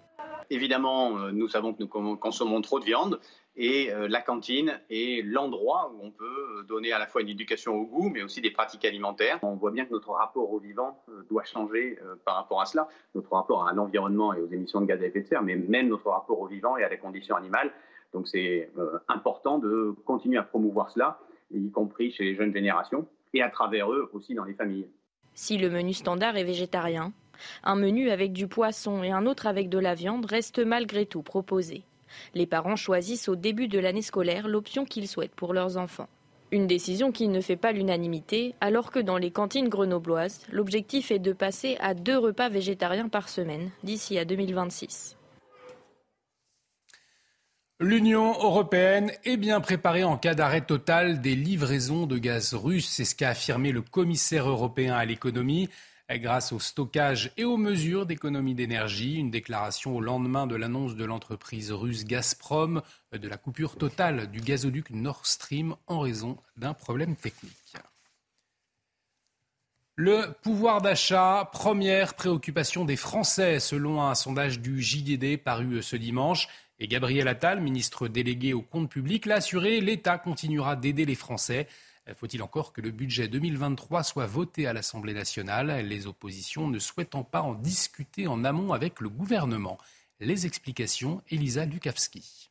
Évidemment, 0.49 1.17
euh, 1.17 1.31
nous 1.31 1.47
savons 1.47 1.73
que 1.73 1.81
nous 1.81 2.17
consommons 2.17 2.59
trop 2.59 2.81
de 2.81 2.83
viande 2.83 3.21
et 3.55 3.93
euh, 3.93 4.09
la 4.09 4.19
cantine 4.19 4.81
est 4.89 5.23
l'endroit 5.25 5.93
où 5.95 6.07
on 6.07 6.11
peut 6.11 6.65
donner 6.67 6.91
à 6.91 6.99
la 6.99 7.07
fois 7.07 7.21
une 7.21 7.29
éducation 7.29 7.73
au 7.75 7.85
goût, 7.85 8.09
mais 8.09 8.21
aussi 8.21 8.41
des 8.41 8.51
pratiques 8.51 8.83
alimentaires. 8.83 9.39
On 9.41 9.55
voit 9.55 9.71
bien 9.71 9.85
que 9.85 9.93
notre 9.93 10.11
rapport 10.11 10.51
au 10.51 10.59
vivant 10.59 11.01
euh, 11.07 11.21
doit 11.29 11.45
changer 11.45 11.97
par 12.25 12.35
rapport 12.35 12.59
à 12.59 12.65
cela, 12.65 12.89
notre 13.15 13.31
rapport 13.31 13.65
à 13.65 13.71
l'environnement 13.71 14.33
et 14.33 14.41
aux 14.41 14.51
émissions 14.51 14.81
de 14.81 14.87
gaz 14.87 15.01
à 15.01 15.05
effet 15.05 15.21
de 15.21 15.27
serre, 15.27 15.41
mais 15.41 15.55
même 15.55 15.87
notre 15.87 16.09
rapport 16.09 16.41
au 16.41 16.47
vivant 16.47 16.75
et 16.75 16.83
à 16.83 16.89
la 16.89 16.97
condition 16.97 17.37
animale. 17.37 17.71
Donc 18.11 18.27
c'est 18.27 18.71
important 19.07 19.59
de 19.59 19.95
continuer 20.03 20.37
à 20.37 20.43
promouvoir 20.43 20.89
cela 20.89 21.19
y 21.51 21.71
compris 21.71 22.11
chez 22.11 22.23
les 22.23 22.35
jeunes 22.35 22.53
générations, 22.53 23.07
et 23.33 23.41
à 23.41 23.49
travers 23.49 23.91
eux 23.91 24.09
aussi 24.13 24.33
dans 24.33 24.43
les 24.43 24.53
familles. 24.53 24.87
Si 25.33 25.57
le 25.57 25.69
menu 25.69 25.93
standard 25.93 26.37
est 26.37 26.43
végétarien, 26.43 27.13
un 27.63 27.75
menu 27.75 28.09
avec 28.09 28.33
du 28.33 28.47
poisson 28.47 29.03
et 29.03 29.11
un 29.11 29.25
autre 29.25 29.47
avec 29.47 29.69
de 29.69 29.79
la 29.79 29.95
viande 29.95 30.25
reste 30.25 30.59
malgré 30.59 31.05
tout 31.05 31.21
proposé. 31.21 31.83
Les 32.33 32.47
parents 32.47 32.75
choisissent 32.75 33.29
au 33.29 33.35
début 33.35 33.67
de 33.67 33.79
l'année 33.79 34.01
scolaire 34.01 34.47
l'option 34.47 34.85
qu'ils 34.85 35.07
souhaitent 35.07 35.35
pour 35.35 35.53
leurs 35.53 35.77
enfants. 35.77 36.09
Une 36.51 36.65
décision 36.65 37.11
qui 37.11 37.27
ne 37.27 37.41
fait 37.41 37.55
pas 37.55 37.71
l'unanimité, 37.71 38.55
alors 38.59 38.91
que 38.91 38.99
dans 38.99 39.19
les 39.19 39.29
cantines 39.29 39.69
grenobloises, 39.69 40.47
l'objectif 40.51 41.11
est 41.11 41.19
de 41.19 41.31
passer 41.31 41.77
à 41.79 41.93
deux 41.93 42.17
repas 42.17 42.49
végétariens 42.49 43.07
par 43.07 43.29
semaine 43.29 43.69
d'ici 43.83 44.17
à 44.17 44.25
2026. 44.25 45.18
L'Union 47.81 48.33
européenne 48.33 49.13
est 49.23 49.37
bien 49.37 49.61
préparée 49.61 50.03
en 50.03 50.17
cas 50.17 50.35
d'arrêt 50.35 50.65
total 50.65 51.21
des 51.21 51.33
livraisons 51.33 52.07
de 52.07 52.17
gaz 52.17 52.53
russe. 52.53 52.89
C'est 52.89 53.05
ce 53.05 53.15
qu'a 53.15 53.29
affirmé 53.29 53.71
le 53.71 53.81
commissaire 53.81 54.49
européen 54.49 54.95
à 54.95 55.05
l'économie 55.05 55.69
grâce 56.11 56.51
au 56.51 56.59
stockage 56.59 57.31
et 57.37 57.45
aux 57.45 57.55
mesures 57.55 58.05
d'économie 58.05 58.53
d'énergie. 58.53 59.15
Une 59.15 59.31
déclaration 59.31 59.95
au 59.95 60.01
lendemain 60.01 60.45
de 60.45 60.57
l'annonce 60.57 60.97
de 60.97 61.05
l'entreprise 61.05 61.71
russe 61.71 62.03
Gazprom 62.03 62.81
de 63.13 63.27
la 63.29 63.37
coupure 63.37 63.77
totale 63.77 64.29
du 64.29 64.41
gazoduc 64.41 64.89
Nord 64.89 65.25
Stream 65.25 65.73
en 65.87 66.01
raison 66.01 66.35
d'un 66.57 66.73
problème 66.73 67.15
technique. 67.15 67.77
Le 69.95 70.33
pouvoir 70.41 70.81
d'achat, 70.81 71.49
première 71.53 72.13
préoccupation 72.13 72.83
des 72.83 72.97
Français 72.97 73.61
selon 73.61 74.01
un 74.01 74.15
sondage 74.15 74.59
du 74.59 74.81
JDD 74.81 75.41
paru 75.41 75.81
ce 75.81 75.95
dimanche. 75.95 76.49
Et 76.81 76.87
Gabriel 76.87 77.27
Attal, 77.27 77.59
ministre 77.59 78.07
délégué 78.07 78.53
au 78.53 78.61
compte 78.61 78.89
public, 78.89 79.25
l'a 79.25 79.35
assuré, 79.35 79.81
l'État 79.81 80.17
continuera 80.17 80.77
d'aider 80.77 81.05
les 81.05 81.15
Français. 81.15 81.67
Faut-il 82.15 82.41
encore 82.41 82.71
que 82.71 82.79
le 82.79 82.91
budget 82.91 83.27
2023 83.27 84.03
soit 84.03 84.25
voté 84.25 84.65
à 84.65 84.71
l'Assemblée 84.71 85.13
nationale, 85.13 85.85
les 85.85 86.07
oppositions 86.07 86.67
ne 86.67 86.79
souhaitant 86.79 87.23
pas 87.23 87.41
en 87.41 87.53
discuter 87.53 88.27
en 88.27 88.45
amont 88.45 88.71
avec 88.71 89.01
le 89.01 89.09
gouvernement. 89.09 89.77
Les 90.21 90.45
explications, 90.45 91.21
Elisa 91.29 91.65
Lukavski 91.65 92.48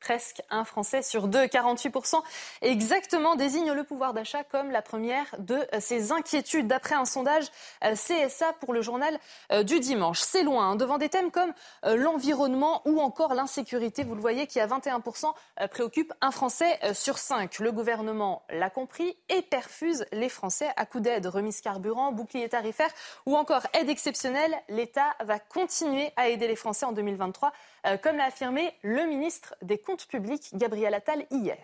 presque 0.00 0.42
un 0.50 0.64
Français 0.64 1.02
sur 1.02 1.28
deux, 1.28 1.44
48% 1.44 2.22
exactement, 2.62 3.34
désigne 3.36 3.72
le 3.72 3.84
pouvoir 3.84 4.12
d'achat 4.12 4.44
comme 4.44 4.70
la 4.70 4.82
première 4.82 5.26
de 5.38 5.58
ses 5.80 6.12
inquiétudes, 6.12 6.66
d'après 6.66 6.94
un 6.94 7.04
sondage 7.04 7.46
euh, 7.84 7.94
CSA 7.94 8.52
pour 8.60 8.72
le 8.72 8.82
journal 8.82 9.18
euh, 9.52 9.62
du 9.62 9.80
dimanche. 9.80 10.20
C'est 10.20 10.42
loin, 10.42 10.70
hein, 10.70 10.76
devant 10.76 10.98
des 10.98 11.08
thèmes 11.08 11.30
comme 11.30 11.52
euh, 11.84 11.96
l'environnement 11.96 12.82
ou 12.84 13.00
encore 13.00 13.34
l'insécurité, 13.34 14.04
vous 14.04 14.14
le 14.14 14.20
voyez, 14.20 14.46
qui 14.46 14.60
à 14.60 14.66
21% 14.66 15.32
préoccupe 15.70 16.12
un 16.20 16.30
Français 16.30 16.78
sur 16.94 17.18
cinq. 17.18 17.58
Le 17.58 17.72
gouvernement 17.72 18.42
l'a 18.50 18.70
compris 18.70 19.16
et 19.28 19.42
perfuse 19.42 20.04
les 20.12 20.28
Français 20.28 20.68
à 20.76 20.86
coups 20.86 21.04
d'aide, 21.04 21.26
remise 21.26 21.60
carburant, 21.60 22.12
bouclier 22.12 22.48
tarifaire 22.48 22.90
ou 23.26 23.36
encore 23.36 23.62
aide 23.72 23.88
exceptionnelle. 23.88 24.54
L'État 24.68 25.16
va 25.24 25.38
continuer 25.38 26.12
à 26.16 26.28
aider 26.28 26.48
les 26.48 26.56
Français 26.56 26.86
en 26.86 26.92
2023 26.92 27.52
euh, 27.86 27.96
comme 27.96 28.16
l'a 28.16 28.24
affirmé 28.24 28.72
le 28.82 29.04
ministre 29.06 29.54
des 29.62 29.78
Comptes 29.86 30.06
publics, 30.08 30.50
Gabriel 30.54 30.94
Attal, 30.94 31.26
hier. 31.30 31.58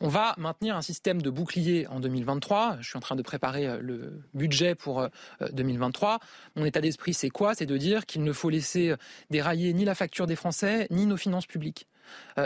On 0.00 0.08
va 0.08 0.34
maintenir 0.38 0.76
un 0.76 0.82
système 0.82 1.22
de 1.22 1.30
bouclier 1.30 1.86
en 1.86 2.00
2023. 2.00 2.78
Je 2.80 2.88
suis 2.88 2.96
en 2.96 3.00
train 3.00 3.14
de 3.14 3.22
préparer 3.22 3.68
euh, 3.68 3.78
le 3.80 4.24
budget 4.34 4.74
pour 4.74 5.06
2023. 5.52 6.14
Euh, 6.14 6.18
Mon 6.56 6.64
état 6.64 6.80
d'esprit, 6.80 7.14
c'est 7.14 7.30
quoi? 7.30 7.54
C'est 7.54 7.64
de 7.64 7.76
dire 7.76 8.06
qu'il 8.06 8.24
ne 8.24 8.32
faut 8.32 8.50
laisser 8.50 8.92
dérailler 9.30 9.72
ni 9.72 9.84
la 9.84 9.94
facture 9.94 10.26
des 10.26 10.34
Français, 10.34 10.88
ni 10.90 11.06
nos 11.06 11.16
finances 11.16 11.46
publiques. 11.46 11.86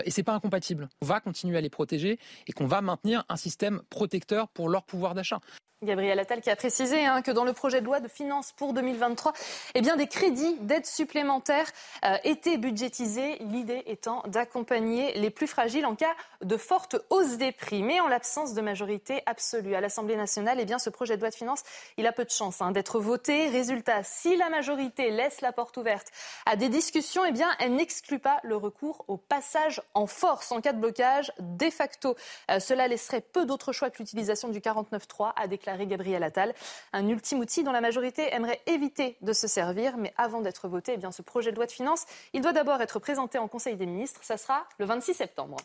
Et 0.04 0.10
c'est 0.10 0.22
pas 0.22 0.32
incompatible. 0.32 0.88
On 1.02 1.06
va 1.06 1.20
continuer 1.20 1.58
à 1.58 1.60
les 1.60 1.68
protéger 1.68 2.18
et 2.46 2.52
qu'on 2.52 2.66
va 2.66 2.80
maintenir 2.80 3.24
un 3.28 3.36
système 3.36 3.82
protecteur 3.90 4.48
pour 4.48 4.70
leur 4.70 4.84
pouvoir 4.84 5.14
d'achat. 5.14 5.40
Gabriel 5.82 6.18
Attal 6.18 6.42
qui 6.42 6.50
a 6.50 6.56
précisé 6.56 7.06
hein, 7.06 7.22
que 7.22 7.30
dans 7.30 7.44
le 7.44 7.54
projet 7.54 7.80
de 7.80 7.86
loi 7.86 8.00
de 8.00 8.08
finances 8.08 8.52
pour 8.52 8.74
2023, 8.74 9.32
eh 9.74 9.80
des 9.80 10.06
crédits 10.08 10.58
d'aide 10.60 10.84
supplémentaires 10.84 11.70
euh, 12.04 12.18
étaient 12.22 12.58
budgétisés, 12.58 13.38
l'idée 13.40 13.82
étant 13.86 14.22
d'accompagner 14.26 15.14
les 15.14 15.30
plus 15.30 15.46
fragiles 15.46 15.86
en 15.86 15.94
cas 15.94 16.14
de 16.42 16.58
forte 16.58 16.96
hausse 17.08 17.38
des 17.38 17.50
prix. 17.50 17.82
Mais 17.82 17.98
en 17.98 18.08
l'absence 18.08 18.52
de 18.52 18.60
majorité 18.60 19.22
absolue 19.24 19.74
à 19.74 19.80
l'Assemblée 19.80 20.16
nationale, 20.16 20.58
eh 20.60 20.66
bien, 20.66 20.78
ce 20.78 20.90
projet 20.90 21.16
de 21.16 21.22
loi 21.22 21.30
de 21.30 21.34
finances, 21.34 21.62
il 21.96 22.06
a 22.06 22.12
peu 22.12 22.26
de 22.26 22.30
chance 22.30 22.60
hein, 22.60 22.72
d'être 22.72 23.00
voté. 23.00 23.48
Résultat, 23.48 24.02
si 24.02 24.36
la 24.36 24.50
majorité 24.50 25.10
laisse 25.10 25.40
la 25.40 25.52
porte 25.52 25.78
ouverte 25.78 26.08
à 26.44 26.56
des 26.56 26.68
discussions, 26.68 27.24
eh 27.24 27.32
elle 27.58 27.74
n'exclut 27.74 28.18
pas 28.18 28.38
le 28.42 28.54
recours 28.54 29.06
au 29.08 29.16
passage 29.16 29.80
en 29.94 30.06
force 30.06 30.52
en 30.52 30.60
cas 30.60 30.74
de 30.74 30.78
blocage. 30.78 31.32
De 31.38 31.70
facto, 31.70 32.16
euh, 32.50 32.60
cela 32.60 32.86
laisserait 32.86 33.22
peu 33.22 33.46
d'autres 33.46 33.72
choix 33.72 33.88
que 33.88 33.96
l'utilisation 33.98 34.50
du 34.50 34.60
49.3 34.60 35.32
à 35.36 35.48
déclarer 35.48 35.69
Gabriel 35.78 36.22
Attal. 36.22 36.54
Un 36.92 37.08
ultime 37.08 37.40
outil 37.40 37.62
dont 37.62 37.72
la 37.72 37.80
majorité 37.80 38.32
aimerait 38.34 38.60
éviter 38.66 39.16
de 39.22 39.32
se 39.32 39.46
servir. 39.46 39.96
Mais 39.96 40.12
avant 40.16 40.40
d'être 40.40 40.68
voté, 40.68 40.92
eh 40.94 40.96
bien, 40.96 41.12
ce 41.12 41.22
projet 41.22 41.50
de 41.50 41.56
loi 41.56 41.66
de 41.66 41.72
finances, 41.72 42.06
il 42.32 42.42
doit 42.42 42.52
d'abord 42.52 42.80
être 42.80 42.98
présenté 42.98 43.38
en 43.38 43.48
Conseil 43.48 43.76
des 43.76 43.86
ministres. 43.86 44.20
Ça 44.22 44.36
sera 44.36 44.66
le 44.78 44.86
26 44.86 45.14
septembre. 45.14 45.56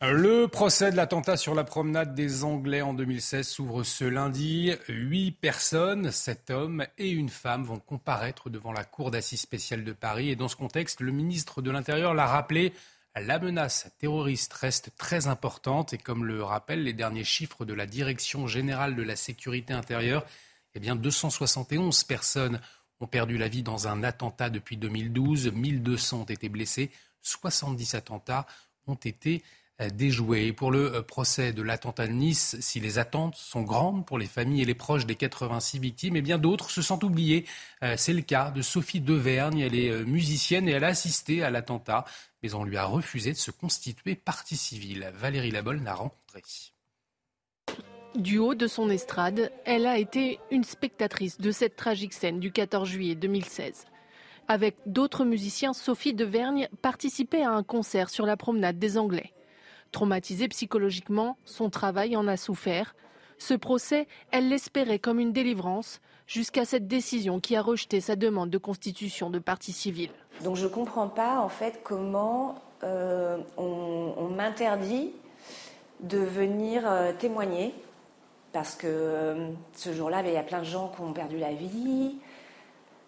Le 0.00 0.46
procès 0.46 0.92
de 0.92 0.96
l'attentat 0.96 1.36
sur 1.36 1.56
la 1.56 1.64
promenade 1.64 2.14
des 2.14 2.44
Anglais 2.44 2.82
en 2.82 2.94
2016 2.94 3.48
s'ouvre 3.48 3.82
ce 3.82 4.04
lundi. 4.04 4.72
Huit 4.86 5.32
personnes, 5.32 6.12
sept 6.12 6.50
hommes 6.50 6.86
et 6.98 7.10
une 7.10 7.28
femme 7.28 7.64
vont 7.64 7.80
comparaître 7.80 8.48
devant 8.48 8.70
la 8.70 8.84
Cour 8.84 9.10
d'assises 9.10 9.40
spéciale 9.40 9.82
de 9.82 9.92
Paris. 9.92 10.30
Et 10.30 10.36
dans 10.36 10.46
ce 10.46 10.54
contexte, 10.54 11.00
le 11.00 11.10
ministre 11.10 11.62
de 11.62 11.72
l'Intérieur 11.72 12.14
l'a 12.14 12.26
rappelé, 12.26 12.72
la 13.20 13.38
menace 13.38 13.90
terroriste 13.98 14.52
reste 14.52 14.92
très 14.96 15.26
importante. 15.26 15.92
Et 15.92 15.98
comme 15.98 16.24
le 16.24 16.42
rappellent 16.42 16.84
les 16.84 16.92
derniers 16.92 17.24
chiffres 17.24 17.64
de 17.64 17.74
la 17.74 17.86
Direction 17.86 18.46
générale 18.46 18.96
de 18.96 19.02
la 19.02 19.16
sécurité 19.16 19.72
intérieure, 19.72 20.24
eh 20.74 20.80
bien 20.80 20.96
271 20.96 22.04
personnes 22.04 22.60
ont 23.00 23.06
perdu 23.06 23.38
la 23.38 23.48
vie 23.48 23.62
dans 23.62 23.88
un 23.88 24.02
attentat 24.02 24.50
depuis 24.50 24.76
2012. 24.76 25.52
1200 25.52 26.20
ont 26.20 26.24
été 26.24 26.48
blessés. 26.48 26.90
70 27.22 27.94
attentats 27.94 28.46
ont 28.86 28.94
été 28.94 29.42
déjoué. 29.86 30.52
Pour 30.52 30.70
le 30.72 30.92
euh, 30.92 31.02
procès 31.02 31.52
de 31.52 31.62
l'attentat 31.62 32.06
de 32.06 32.12
Nice, 32.12 32.56
si 32.60 32.80
les 32.80 32.98
attentes 32.98 33.36
sont 33.36 33.62
grandes 33.62 34.04
pour 34.04 34.18
les 34.18 34.26
familles 34.26 34.62
et 34.62 34.64
les 34.64 34.74
proches 34.74 35.06
des 35.06 35.14
86 35.14 35.78
victimes, 35.78 36.16
et 36.16 36.18
eh 36.18 36.22
bien 36.22 36.38
d'autres 36.38 36.70
se 36.70 36.82
sentent 36.82 37.04
oubliés. 37.04 37.46
Euh, 37.82 37.94
c'est 37.96 38.12
le 38.12 38.22
cas 38.22 38.50
de 38.50 38.62
Sophie 38.62 39.00
Devergne. 39.00 39.60
Elle 39.60 39.76
est 39.76 39.90
euh, 39.90 40.04
musicienne 40.04 40.68
et 40.68 40.72
elle 40.72 40.84
a 40.84 40.88
assisté 40.88 41.42
à 41.42 41.50
l'attentat, 41.50 42.04
mais 42.42 42.54
on 42.54 42.64
lui 42.64 42.76
a 42.76 42.84
refusé 42.84 43.32
de 43.32 43.36
se 43.36 43.50
constituer 43.50 44.14
partie 44.14 44.56
civile. 44.56 45.10
Valérie 45.14 45.50
Labol 45.50 45.82
l'a 45.82 45.94
rencontrée. 45.94 46.42
Du 48.14 48.38
haut 48.38 48.54
de 48.54 48.66
son 48.66 48.90
estrade, 48.90 49.52
elle 49.64 49.86
a 49.86 49.98
été 49.98 50.40
une 50.50 50.64
spectatrice 50.64 51.38
de 51.38 51.50
cette 51.50 51.76
tragique 51.76 52.14
scène 52.14 52.40
du 52.40 52.50
14 52.50 52.88
juillet 52.88 53.14
2016. 53.14 53.86
Avec 54.48 54.76
d'autres 54.86 55.26
musiciens, 55.26 55.74
Sophie 55.74 56.14
Devergne 56.14 56.68
participait 56.80 57.42
à 57.42 57.50
un 57.50 57.62
concert 57.62 58.08
sur 58.08 58.24
la 58.24 58.38
promenade 58.38 58.78
des 58.78 58.96
Anglais. 58.96 59.34
Traumatisée 59.92 60.48
psychologiquement, 60.48 61.36
son 61.44 61.68
travail 61.68 62.16
en 62.16 62.26
a 62.26 62.36
souffert. 62.36 62.94
Ce 63.38 63.54
procès, 63.54 64.06
elle 64.30 64.48
l'espérait 64.48 64.98
comme 64.98 65.20
une 65.20 65.32
délivrance, 65.32 66.00
jusqu'à 66.28 66.64
cette 66.64 66.86
décision 66.86 67.40
qui 67.40 67.56
a 67.56 67.62
rejeté 67.62 68.00
sa 68.00 68.14
demande 68.14 68.50
de 68.50 68.58
constitution 68.58 69.30
de 69.30 69.38
partie 69.38 69.72
civile. 69.72 70.10
Donc 70.44 70.56
je 70.56 70.64
ne 70.64 70.68
comprends 70.68 71.08
pas 71.08 71.40
en 71.40 71.48
fait 71.48 71.80
comment 71.82 72.56
euh, 72.84 73.38
on, 73.56 74.28
m'interdit 74.28 75.10
de 76.00 76.18
venir 76.18 76.82
euh, 76.84 77.12
témoigner, 77.18 77.74
parce 78.52 78.76
que 78.76 78.86
euh, 78.86 79.48
ce 79.74 79.92
jour-là, 79.92 80.22
il 80.24 80.32
y 80.32 80.36
a 80.36 80.42
plein 80.44 80.60
de 80.60 80.64
gens 80.64 80.92
qui 80.94 81.00
ont 81.00 81.12
perdu 81.12 81.38
la 81.38 81.52
vie, 81.52 82.16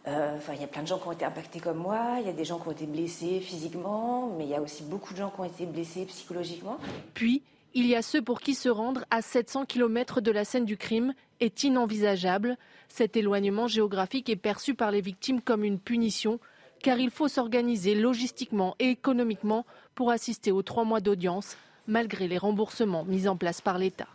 enfin, 0.06 0.54
il 0.54 0.60
y 0.60 0.64
a 0.64 0.66
plein 0.66 0.82
de 0.82 0.88
gens 0.88 0.99
qui 0.99 1.06
ont 1.06 1.12
été 1.12 1.25
impactés 1.25 1.60
comme 1.60 1.76
moi, 1.76 2.16
il 2.18 2.26
y 2.26 2.30
a 2.30 2.32
des 2.32 2.44
gens 2.44 2.58
qui 2.58 2.66
ont 2.66 2.72
été 2.72 2.87
blessés 2.87 3.38
physiquement, 3.38 4.32
mais 4.37 4.44
il 4.44 4.50
y 4.50 4.56
a 4.56 4.60
aussi 4.60 4.82
beaucoup 4.82 5.12
de 5.12 5.18
gens 5.18 5.30
qui 5.30 5.40
ont 5.40 5.44
été 5.44 5.66
blessés 5.66 6.04
psychologiquement. 6.06 6.78
Puis, 7.14 7.42
il 7.74 7.86
y 7.86 7.94
a 7.94 8.02
ceux 8.02 8.22
pour 8.22 8.40
qui 8.40 8.54
se 8.54 8.68
rendre 8.68 9.04
à 9.10 9.22
700 9.22 9.64
km 9.66 10.20
de 10.20 10.30
la 10.30 10.44
scène 10.44 10.64
du 10.64 10.76
crime 10.76 11.14
est 11.38 11.62
inenvisageable. 11.62 12.56
Cet 12.88 13.16
éloignement 13.16 13.68
géographique 13.68 14.28
est 14.28 14.36
perçu 14.36 14.74
par 14.74 14.90
les 14.90 15.00
victimes 15.00 15.40
comme 15.40 15.64
une 15.64 15.78
punition, 15.78 16.40
car 16.82 16.98
il 16.98 17.10
faut 17.10 17.28
s'organiser 17.28 17.94
logistiquement 17.94 18.74
et 18.78 18.90
économiquement 18.90 19.66
pour 19.94 20.10
assister 20.10 20.50
aux 20.50 20.62
trois 20.62 20.84
mois 20.84 21.00
d'audience, 21.00 21.56
malgré 21.86 22.26
les 22.26 22.38
remboursements 22.38 23.04
mis 23.04 23.28
en 23.28 23.36
place 23.36 23.60
par 23.60 23.78
l'État. 23.78 24.08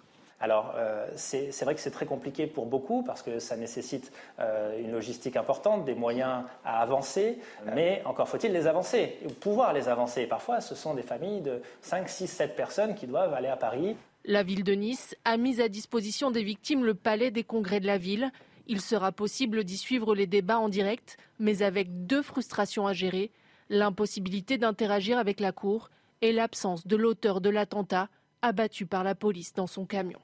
Alors, 0.45 0.75
euh, 0.77 1.07
c'est 1.15 1.63
vrai 1.63 1.73
que 1.73 1.81
c'est 1.81 1.89
très 1.89 2.05
compliqué 2.05 2.45
pour 2.45 2.67
beaucoup 2.67 3.01
parce 3.01 3.23
que 3.23 3.39
ça 3.39 3.57
nécessite 3.57 4.11
euh, 4.39 4.79
une 4.79 4.91
logistique 4.91 5.37
importante, 5.37 5.85
des 5.85 5.95
moyens 5.95 6.43
à 6.63 6.81
avancer, 6.83 7.39
mais 7.73 8.03
encore 8.05 8.29
faut-il 8.29 8.51
les 8.51 8.67
avancer, 8.67 9.17
pouvoir 9.39 9.73
les 9.73 9.89
avancer. 9.89 10.27
Parfois, 10.27 10.61
ce 10.61 10.75
sont 10.75 10.93
des 10.93 11.01
familles 11.01 11.41
de 11.41 11.63
5, 11.81 12.07
6, 12.07 12.27
7 12.27 12.55
personnes 12.55 12.93
qui 12.93 13.07
doivent 13.07 13.33
aller 13.33 13.47
à 13.47 13.55
Paris. 13.55 13.97
La 14.23 14.43
ville 14.43 14.63
de 14.63 14.73
Nice 14.73 15.15
a 15.25 15.37
mis 15.37 15.61
à 15.61 15.67
disposition 15.67 16.29
des 16.29 16.43
victimes 16.43 16.85
le 16.85 16.93
palais 16.93 17.31
des 17.31 17.43
congrès 17.43 17.79
de 17.79 17.87
la 17.87 17.97
ville. 17.97 18.31
Il 18.67 18.81
sera 18.81 19.11
possible 19.11 19.63
d'y 19.63 19.77
suivre 19.79 20.13
les 20.13 20.27
débats 20.27 20.59
en 20.59 20.69
direct, 20.69 21.17
mais 21.39 21.63
avec 21.63 22.05
deux 22.05 22.21
frustrations 22.21 22.85
à 22.85 22.93
gérer 22.93 23.31
l'impossibilité 23.69 24.59
d'interagir 24.59 25.17
avec 25.17 25.39
la 25.39 25.51
Cour 25.51 25.89
et 26.21 26.31
l'absence 26.31 26.85
de 26.85 26.97
l'auteur 26.97 27.41
de 27.41 27.49
l'attentat 27.49 28.09
abattu 28.43 28.85
par 28.85 29.03
la 29.03 29.15
police 29.15 29.55
dans 29.55 29.65
son 29.65 29.87
camion. 29.87 30.19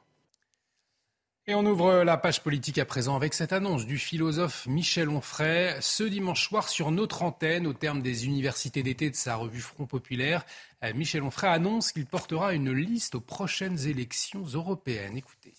Et 1.51 1.53
on 1.53 1.65
ouvre 1.65 2.05
la 2.05 2.15
page 2.15 2.41
politique 2.43 2.77
à 2.77 2.85
présent 2.85 3.13
avec 3.13 3.33
cette 3.33 3.51
annonce 3.51 3.85
du 3.85 3.97
philosophe 3.97 4.67
Michel 4.67 5.09
Onfray. 5.09 5.75
Ce 5.81 6.05
dimanche 6.05 6.47
soir, 6.47 6.69
sur 6.69 6.91
notre 6.91 7.23
antenne, 7.23 7.67
au 7.67 7.73
terme 7.73 8.01
des 8.01 8.25
universités 8.25 8.83
d'été 8.83 9.09
de 9.09 9.17
sa 9.17 9.35
revue 9.35 9.59
Front 9.59 9.85
Populaire, 9.85 10.45
euh, 10.81 10.93
Michel 10.95 11.23
Onfray 11.23 11.51
annonce 11.51 11.91
qu'il 11.91 12.05
portera 12.05 12.53
une 12.53 12.71
liste 12.71 13.15
aux 13.15 13.19
prochaines 13.19 13.85
élections 13.85 14.45
européennes. 14.53 15.17
Écoutez. 15.17 15.51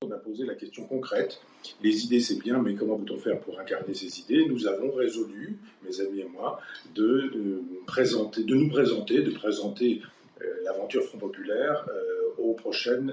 On 0.00 0.10
a 0.12 0.16
posé 0.16 0.46
la 0.46 0.54
question 0.54 0.86
concrète. 0.86 1.42
Les 1.82 2.06
idées, 2.06 2.20
c'est 2.20 2.38
bien, 2.38 2.56
mais 2.62 2.74
comment 2.74 2.96
peut-on 2.96 3.18
faire 3.18 3.38
pour 3.40 3.60
incarner 3.60 3.92
ces 3.92 4.20
idées? 4.20 4.46
Nous 4.48 4.66
avons 4.66 4.92
résolu, 4.92 5.58
mes 5.84 6.00
amis 6.00 6.20
et 6.20 6.28
moi, 6.32 6.58
de, 6.94 7.62
présenter, 7.86 8.44
de 8.44 8.54
nous 8.54 8.70
présenter, 8.70 9.20
de 9.20 9.30
présenter 9.30 10.00
euh, 10.40 10.46
l'aventure 10.64 11.02
Front 11.02 11.18
Populaire 11.18 11.86
euh, 11.90 12.42
aux 12.42 12.54
prochaines 12.54 13.12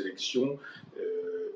élections 0.00 0.58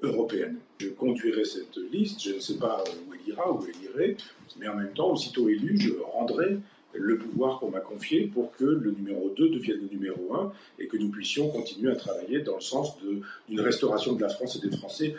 européenne. 0.02 0.57
Je 0.78 0.88
conduirai 0.88 1.45
cette 1.45 1.76
liste, 1.93 2.23
je 2.23 2.35
ne 2.35 2.40
sais 2.40 2.57
pas 2.57 2.85
où 2.85 3.14
elle 3.14 3.28
ira, 3.28 3.52
où 3.52 3.64
elle 3.67 3.83
irait, 3.83 4.17
mais 4.59 4.69
en 4.69 4.76
même 4.76 4.93
temps, 4.93 5.12
aussitôt 5.12 5.49
élu, 5.49 5.78
je 5.78 5.93
rendrai 6.14 6.59
le 6.95 7.19
pouvoir 7.19 7.61
qu'on 7.61 7.71
m'a 7.71 7.81
confié 7.81 8.26
pour 8.26 8.52
que 8.57 8.64
le 8.64 8.90
numéro 8.93 9.31
2 9.37 9.50
devienne 9.50 9.78
le 9.83 9.88
numéro 9.88 10.35
1 10.35 10.52
et 10.78 10.88
que 10.88 10.97
nous 10.97 11.11
puissions 11.11 11.49
continuer 11.50 11.93
à 11.93 11.97
travailler 11.97 12.40
dans 12.40 12.57
le 12.57 12.61
sens 12.61 12.97
d'une 12.99 13.61
restauration 13.61 14.14
de 14.14 14.23
la 14.23 14.28
France 14.28 14.57
et 14.57 14.69
des 14.69 14.76
Français. 14.76 15.14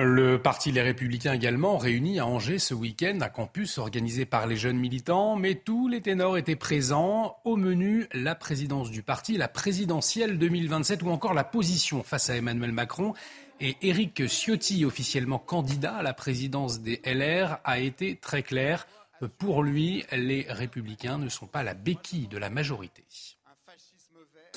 Le 0.00 0.40
parti 0.40 0.70
Les 0.70 0.80
Républicains 0.80 1.32
également 1.32 1.76
réuni 1.76 2.20
à 2.20 2.26
Angers 2.26 2.60
ce 2.60 2.72
week-end 2.72 3.18
un 3.20 3.28
campus 3.28 3.78
organisé 3.78 4.26
par 4.26 4.46
les 4.46 4.54
jeunes 4.54 4.78
militants, 4.78 5.34
mais 5.34 5.56
tous 5.56 5.88
les 5.88 6.00
ténors 6.00 6.38
étaient 6.38 6.54
présents. 6.54 7.36
Au 7.44 7.56
menu, 7.56 8.06
la 8.12 8.36
présidence 8.36 8.92
du 8.92 9.02
parti, 9.02 9.36
la 9.36 9.48
présidentielle 9.48 10.38
2027 10.38 11.02
ou 11.02 11.08
encore 11.08 11.34
la 11.34 11.42
position 11.42 12.04
face 12.04 12.30
à 12.30 12.36
Emmanuel 12.36 12.70
Macron. 12.70 13.12
Et 13.60 13.76
Éric 13.82 14.28
Ciotti, 14.28 14.84
officiellement 14.84 15.40
candidat 15.40 15.96
à 15.96 16.02
la 16.02 16.14
présidence 16.14 16.80
des 16.80 17.00
LR, 17.04 17.58
a 17.64 17.80
été 17.80 18.14
très 18.14 18.44
clair. 18.44 18.86
Pour 19.38 19.64
lui, 19.64 20.04
les 20.12 20.46
républicains 20.48 21.18
ne 21.18 21.28
sont 21.28 21.46
pas 21.48 21.64
la 21.64 21.74
béquille 21.74 22.28
de 22.28 22.38
la 22.38 22.50
majorité. 22.50 23.04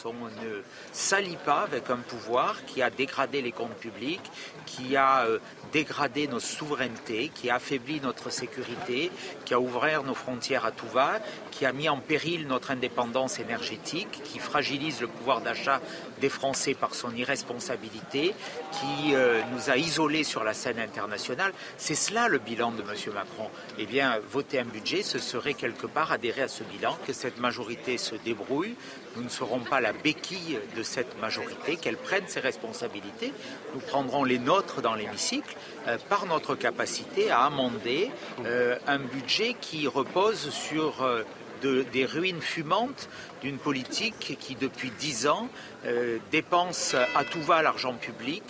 On 0.06 0.14
ne 0.14 0.62
s'allie 0.92 1.38
pas 1.38 1.62
avec 1.62 1.90
un 1.90 1.98
pouvoir 1.98 2.66
qui 2.66 2.82
a 2.82 2.90
dégradé 2.90 3.42
les 3.42 3.52
comptes 3.52 3.76
publics, 3.76 4.32
qui 4.66 4.96
a 4.96 5.26
euh, 5.26 5.40
dégradé 5.72 6.28
nos 6.28 6.40
souverainetés, 6.40 7.32
qui 7.34 7.50
a 7.50 7.56
affaibli 7.56 8.02
notre 8.02 8.30
sécurité, 8.30 9.12
qui 9.46 9.54
a 9.54 9.60
ouvert 9.60 10.04
nos 10.04 10.14
frontières 10.14 10.66
à 10.66 10.72
tout 10.72 10.88
va, 10.88 11.20
qui 11.52 11.66
a 11.66 11.74
mis 11.74 11.90
en 11.90 11.98
péril 11.98 12.48
notre 12.48 12.72
indépendance 12.72 13.40
énergétique, 13.40 14.22
qui 14.24 14.40
fragilise 14.40 15.02
le 15.02 15.08
pouvoir 15.08 15.42
d'achat 15.42 15.82
des 16.20 16.30
Français 16.30 16.74
par 16.74 16.96
son 16.96 17.16
irresponsabilité, 17.16 18.34
qui 18.72 19.14
euh, 19.14 19.42
nous 19.54 19.70
a 19.70 19.78
isolés 19.78 20.24
sur 20.24 20.44
la 20.44 20.54
scène 20.54 20.80
internationale. 20.80 21.54
C'est 21.78 21.96
cela 21.96 22.28
le 22.28 22.40
bilan 22.40 22.72
de 22.72 22.82
M. 22.82 23.14
Macron. 23.14 23.50
Eh 23.78 23.86
bien, 23.86 24.20
voter 24.30 24.60
un 24.60 24.66
budget, 24.66 25.04
ce 25.04 25.20
serait 25.20 25.54
quelque 25.54 25.88
part 25.88 26.12
adhérer 26.12 26.44
à 26.44 26.48
ce 26.48 26.64
bilan, 26.64 26.98
que 27.06 27.14
cette 27.14 27.40
majorité 27.40 27.98
se 27.98 28.16
débrouille. 28.16 28.76
Nous 29.16 29.24
ne 29.24 29.30
serons 29.30 29.60
pas 29.60 29.82
la 29.82 29.94
béquille 29.94 30.60
de 30.76 30.84
cette 30.84 31.20
majorité, 31.20 31.76
qu'elle 31.76 31.98
prenne 31.98 32.28
ses 32.28 32.40
responsabilités. 32.40 33.34
Nous 33.74 33.82
prendrons 33.82 34.24
les 34.24 34.40
nôtres 34.40 34.82
dans 34.82 34.96
l'hémicycle 34.96 35.56
euh, 35.88 35.98
par 36.10 36.26
notre 36.26 36.56
capacité 36.56 37.30
à 37.30 37.42
amender 37.42 38.12
euh, 38.46 38.78
un 38.88 39.00
budget 39.00 39.56
qui 39.60 39.88
repose 39.88 40.50
sur 40.50 41.06
des 41.62 42.06
ruines 42.06 42.42
fumantes 42.42 43.10
d'une 43.42 43.58
politique 43.58 44.38
qui, 44.40 44.56
depuis 44.56 44.92
dix 45.00 45.28
ans, 45.28 45.50
euh, 45.86 46.18
dépense 46.32 46.96
à 47.16 47.24
tout 47.24 47.42
va 47.42 47.62
l'argent 47.62 47.94
public. 47.94 48.44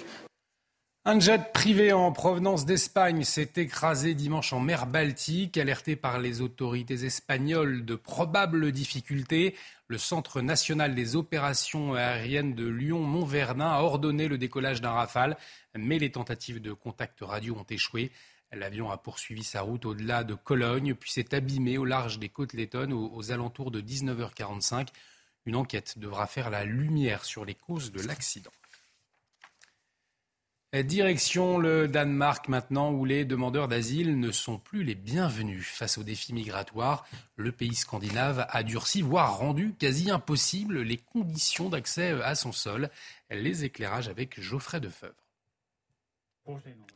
Un 1.03 1.19
jet 1.19 1.51
privé 1.51 1.93
en 1.93 2.11
provenance 2.11 2.67
d'Espagne 2.67 3.23
s'est 3.23 3.53
écrasé 3.55 4.13
dimanche 4.13 4.53
en 4.53 4.59
mer 4.59 4.85
Baltique, 4.85 5.57
alerté 5.57 5.95
par 5.95 6.19
les 6.19 6.41
autorités 6.41 7.05
espagnoles 7.05 7.85
de 7.85 7.95
probables 7.95 8.71
difficultés. 8.71 9.55
Le 9.87 9.97
Centre 9.97 10.41
national 10.41 10.93
des 10.93 11.15
opérations 11.15 11.95
aériennes 11.95 12.53
de 12.53 12.67
Lyon-Montvernin 12.67 13.71
a 13.71 13.81
ordonné 13.81 14.27
le 14.27 14.37
décollage 14.37 14.79
d'un 14.79 14.91
rafale, 14.91 15.37
mais 15.75 15.97
les 15.97 16.11
tentatives 16.11 16.61
de 16.61 16.71
contact 16.71 17.21
radio 17.21 17.55
ont 17.55 17.65
échoué. 17.67 18.11
L'avion 18.51 18.91
a 18.91 18.97
poursuivi 18.97 19.43
sa 19.43 19.61
route 19.61 19.87
au-delà 19.87 20.23
de 20.23 20.35
Cologne, 20.35 20.93
puis 20.93 21.09
s'est 21.09 21.33
abîmé 21.33 21.79
au 21.79 21.85
large 21.85 22.19
des 22.19 22.29
côtes 22.29 22.53
lettonnes 22.53 22.93
aux, 22.93 23.31
alentours 23.31 23.71
de 23.71 23.81
19h45. 23.81 24.89
Une 25.47 25.55
enquête 25.55 25.97
devra 25.97 26.27
faire 26.27 26.51
la 26.51 26.63
lumière 26.63 27.25
sur 27.25 27.43
les 27.43 27.55
causes 27.55 27.91
de 27.91 28.03
l'accident. 28.03 28.51
Direction 30.73 31.57
le 31.57 31.89
Danemark 31.89 32.47
maintenant, 32.47 32.93
où 32.93 33.03
les 33.03 33.25
demandeurs 33.25 33.67
d'asile 33.67 34.17
ne 34.17 34.31
sont 34.31 34.57
plus 34.57 34.85
les 34.85 34.95
bienvenus. 34.95 35.67
Face 35.67 35.97
aux 35.97 36.03
défis 36.03 36.31
migratoires, 36.31 37.05
le 37.35 37.51
pays 37.51 37.75
scandinave 37.75 38.47
a 38.49 38.63
durci, 38.63 39.01
voire 39.01 39.37
rendu 39.37 39.73
quasi 39.77 40.09
impossible 40.09 40.79
les 40.81 40.95
conditions 40.95 41.67
d'accès 41.67 42.11
à 42.23 42.35
son 42.35 42.53
sol. 42.53 42.89
Les 43.29 43.65
éclairages 43.65 44.07
avec 44.07 44.39
Geoffrey 44.39 44.79
Defebvre. 44.79 45.13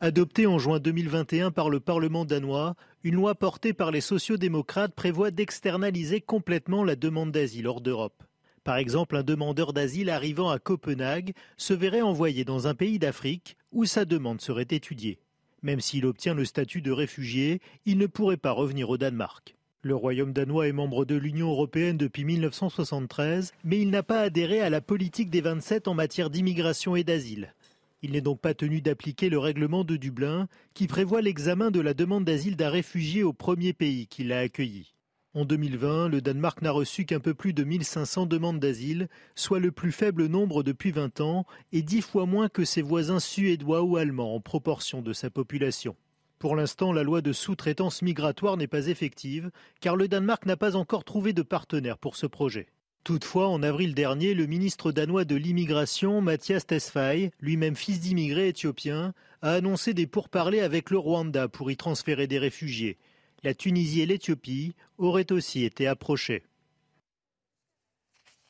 Adoptée 0.00 0.46
en 0.46 0.58
juin 0.58 0.80
2021 0.80 1.50
par 1.50 1.68
le 1.68 1.78
Parlement 1.78 2.24
danois, 2.24 2.76
une 3.04 3.16
loi 3.16 3.34
portée 3.34 3.74
par 3.74 3.90
les 3.90 4.00
sociodémocrates 4.00 4.94
prévoit 4.94 5.30
d'externaliser 5.30 6.22
complètement 6.22 6.82
la 6.82 6.96
demande 6.96 7.30
d'asile 7.30 7.66
hors 7.66 7.82
d'Europe. 7.82 8.22
Par 8.66 8.78
exemple, 8.78 9.14
un 9.14 9.22
demandeur 9.22 9.72
d'asile 9.72 10.10
arrivant 10.10 10.50
à 10.50 10.58
Copenhague 10.58 11.34
se 11.56 11.72
verrait 11.72 12.00
envoyé 12.00 12.44
dans 12.44 12.66
un 12.66 12.74
pays 12.74 12.98
d'Afrique 12.98 13.56
où 13.70 13.84
sa 13.84 14.04
demande 14.04 14.40
serait 14.40 14.66
étudiée. 14.68 15.20
Même 15.62 15.78
s'il 15.78 16.04
obtient 16.04 16.34
le 16.34 16.44
statut 16.44 16.82
de 16.82 16.90
réfugié, 16.90 17.60
il 17.84 17.96
ne 17.96 18.08
pourrait 18.08 18.36
pas 18.36 18.50
revenir 18.50 18.90
au 18.90 18.98
Danemark. 18.98 19.54
Le 19.82 19.94
Royaume 19.94 20.32
danois 20.32 20.66
est 20.66 20.72
membre 20.72 21.04
de 21.04 21.14
l'Union 21.14 21.50
européenne 21.50 21.96
depuis 21.96 22.24
1973, 22.24 23.52
mais 23.62 23.78
il 23.78 23.90
n'a 23.90 24.02
pas 24.02 24.22
adhéré 24.22 24.60
à 24.60 24.68
la 24.68 24.80
politique 24.80 25.30
des 25.30 25.42
27 25.42 25.86
en 25.86 25.94
matière 25.94 26.28
d'immigration 26.28 26.96
et 26.96 27.04
d'asile. 27.04 27.54
Il 28.02 28.10
n'est 28.10 28.20
donc 28.20 28.40
pas 28.40 28.54
tenu 28.54 28.80
d'appliquer 28.80 29.28
le 29.28 29.38
règlement 29.38 29.84
de 29.84 29.94
Dublin 29.94 30.48
qui 30.74 30.88
prévoit 30.88 31.22
l'examen 31.22 31.70
de 31.70 31.78
la 31.78 31.94
demande 31.94 32.24
d'asile 32.24 32.56
d'un 32.56 32.70
réfugié 32.70 33.22
au 33.22 33.32
premier 33.32 33.72
pays 33.72 34.08
qui 34.08 34.24
l'a 34.24 34.40
accueilli. 34.40 34.95
En 35.36 35.44
2020, 35.44 36.08
le 36.08 36.22
Danemark 36.22 36.62
n'a 36.62 36.70
reçu 36.70 37.04
qu'un 37.04 37.20
peu 37.20 37.34
plus 37.34 37.52
de 37.52 37.62
1500 37.62 38.24
demandes 38.24 38.58
d'asile, 38.58 39.06
soit 39.34 39.58
le 39.58 39.70
plus 39.70 39.92
faible 39.92 40.28
nombre 40.28 40.62
depuis 40.62 40.92
20 40.92 41.20
ans 41.20 41.44
et 41.72 41.82
dix 41.82 42.00
fois 42.00 42.24
moins 42.24 42.48
que 42.48 42.64
ses 42.64 42.80
voisins 42.80 43.20
suédois 43.20 43.82
ou 43.82 43.98
allemands 43.98 44.34
en 44.34 44.40
proportion 44.40 45.02
de 45.02 45.12
sa 45.12 45.28
population. 45.28 45.94
Pour 46.38 46.56
l'instant, 46.56 46.90
la 46.90 47.02
loi 47.02 47.20
de 47.20 47.34
sous-traitance 47.34 48.00
migratoire 48.00 48.56
n'est 48.56 48.66
pas 48.66 48.86
effective, 48.86 49.50
car 49.82 49.94
le 49.94 50.08
Danemark 50.08 50.46
n'a 50.46 50.56
pas 50.56 50.74
encore 50.74 51.04
trouvé 51.04 51.34
de 51.34 51.42
partenaire 51.42 51.98
pour 51.98 52.16
ce 52.16 52.24
projet. 52.24 52.68
Toutefois, 53.04 53.48
en 53.48 53.62
avril 53.62 53.94
dernier, 53.94 54.32
le 54.32 54.46
ministre 54.46 54.90
danois 54.90 55.26
de 55.26 55.36
l'immigration, 55.36 56.22
Mathias 56.22 56.66
Tesfaye, 56.66 57.30
lui-même 57.40 57.76
fils 57.76 58.00
d'immigrés 58.00 58.48
éthiopiens, 58.48 59.12
a 59.42 59.52
annoncé 59.52 59.92
des 59.92 60.06
pourparlers 60.06 60.62
avec 60.62 60.88
le 60.88 60.96
Rwanda 60.96 61.46
pour 61.46 61.70
y 61.70 61.76
transférer 61.76 62.26
des 62.26 62.38
réfugiés 62.38 62.96
la 63.42 63.54
Tunisie 63.54 64.00
et 64.00 64.06
l'Éthiopie 64.06 64.74
auraient 64.98 65.32
aussi 65.32 65.64
été 65.64 65.86
approchées. 65.86 66.42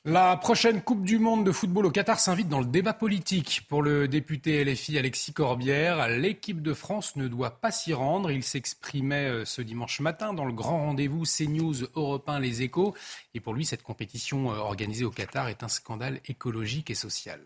La 0.09 0.37
prochaine 0.37 0.83
Coupe 0.83 1.03
du 1.03 1.19
Monde 1.19 1.45
de 1.45 1.51
football 1.51 1.87
au 1.87 1.91
Qatar 1.91 2.21
s'invite 2.21 2.49
dans 2.49 2.61
le 2.61 2.67
débat 2.67 2.93
politique. 2.93 3.63
Pour 3.69 3.83
le 3.83 4.07
député 4.07 4.65
LFI 4.65 4.99
Alexis 4.99 5.33
Corbière, 5.33 6.09
l'équipe 6.09 6.63
de 6.63 6.75
France 6.75 7.17
ne 7.17 7.27
doit 7.27 7.59
pas 7.59 7.73
s'y 7.73 7.93
rendre. 7.93 8.31
Il 8.31 8.45
s'exprimait 8.45 9.29
euh, 9.29 9.45
ce 9.45 9.63
dimanche 9.63 9.99
matin 9.99 10.33
dans 10.33 10.45
le 10.45 10.53
grand 10.53 10.79
rendez-vous 10.79 11.25
CNews 11.25 11.89
Europe 11.97 12.29
1 12.29 12.39
Les 12.39 12.63
Échos. 12.63 12.95
Et 13.35 13.41
pour 13.41 13.53
lui, 13.53 13.65
cette 13.65 13.83
compétition 13.83 14.53
euh, 14.53 14.59
organisée 14.59 15.05
au 15.05 15.11
Qatar 15.11 15.49
est 15.49 15.65
un 15.65 15.69
scandale 15.69 16.21
écologique 16.29 16.89
et 16.89 16.95
social. 16.95 17.41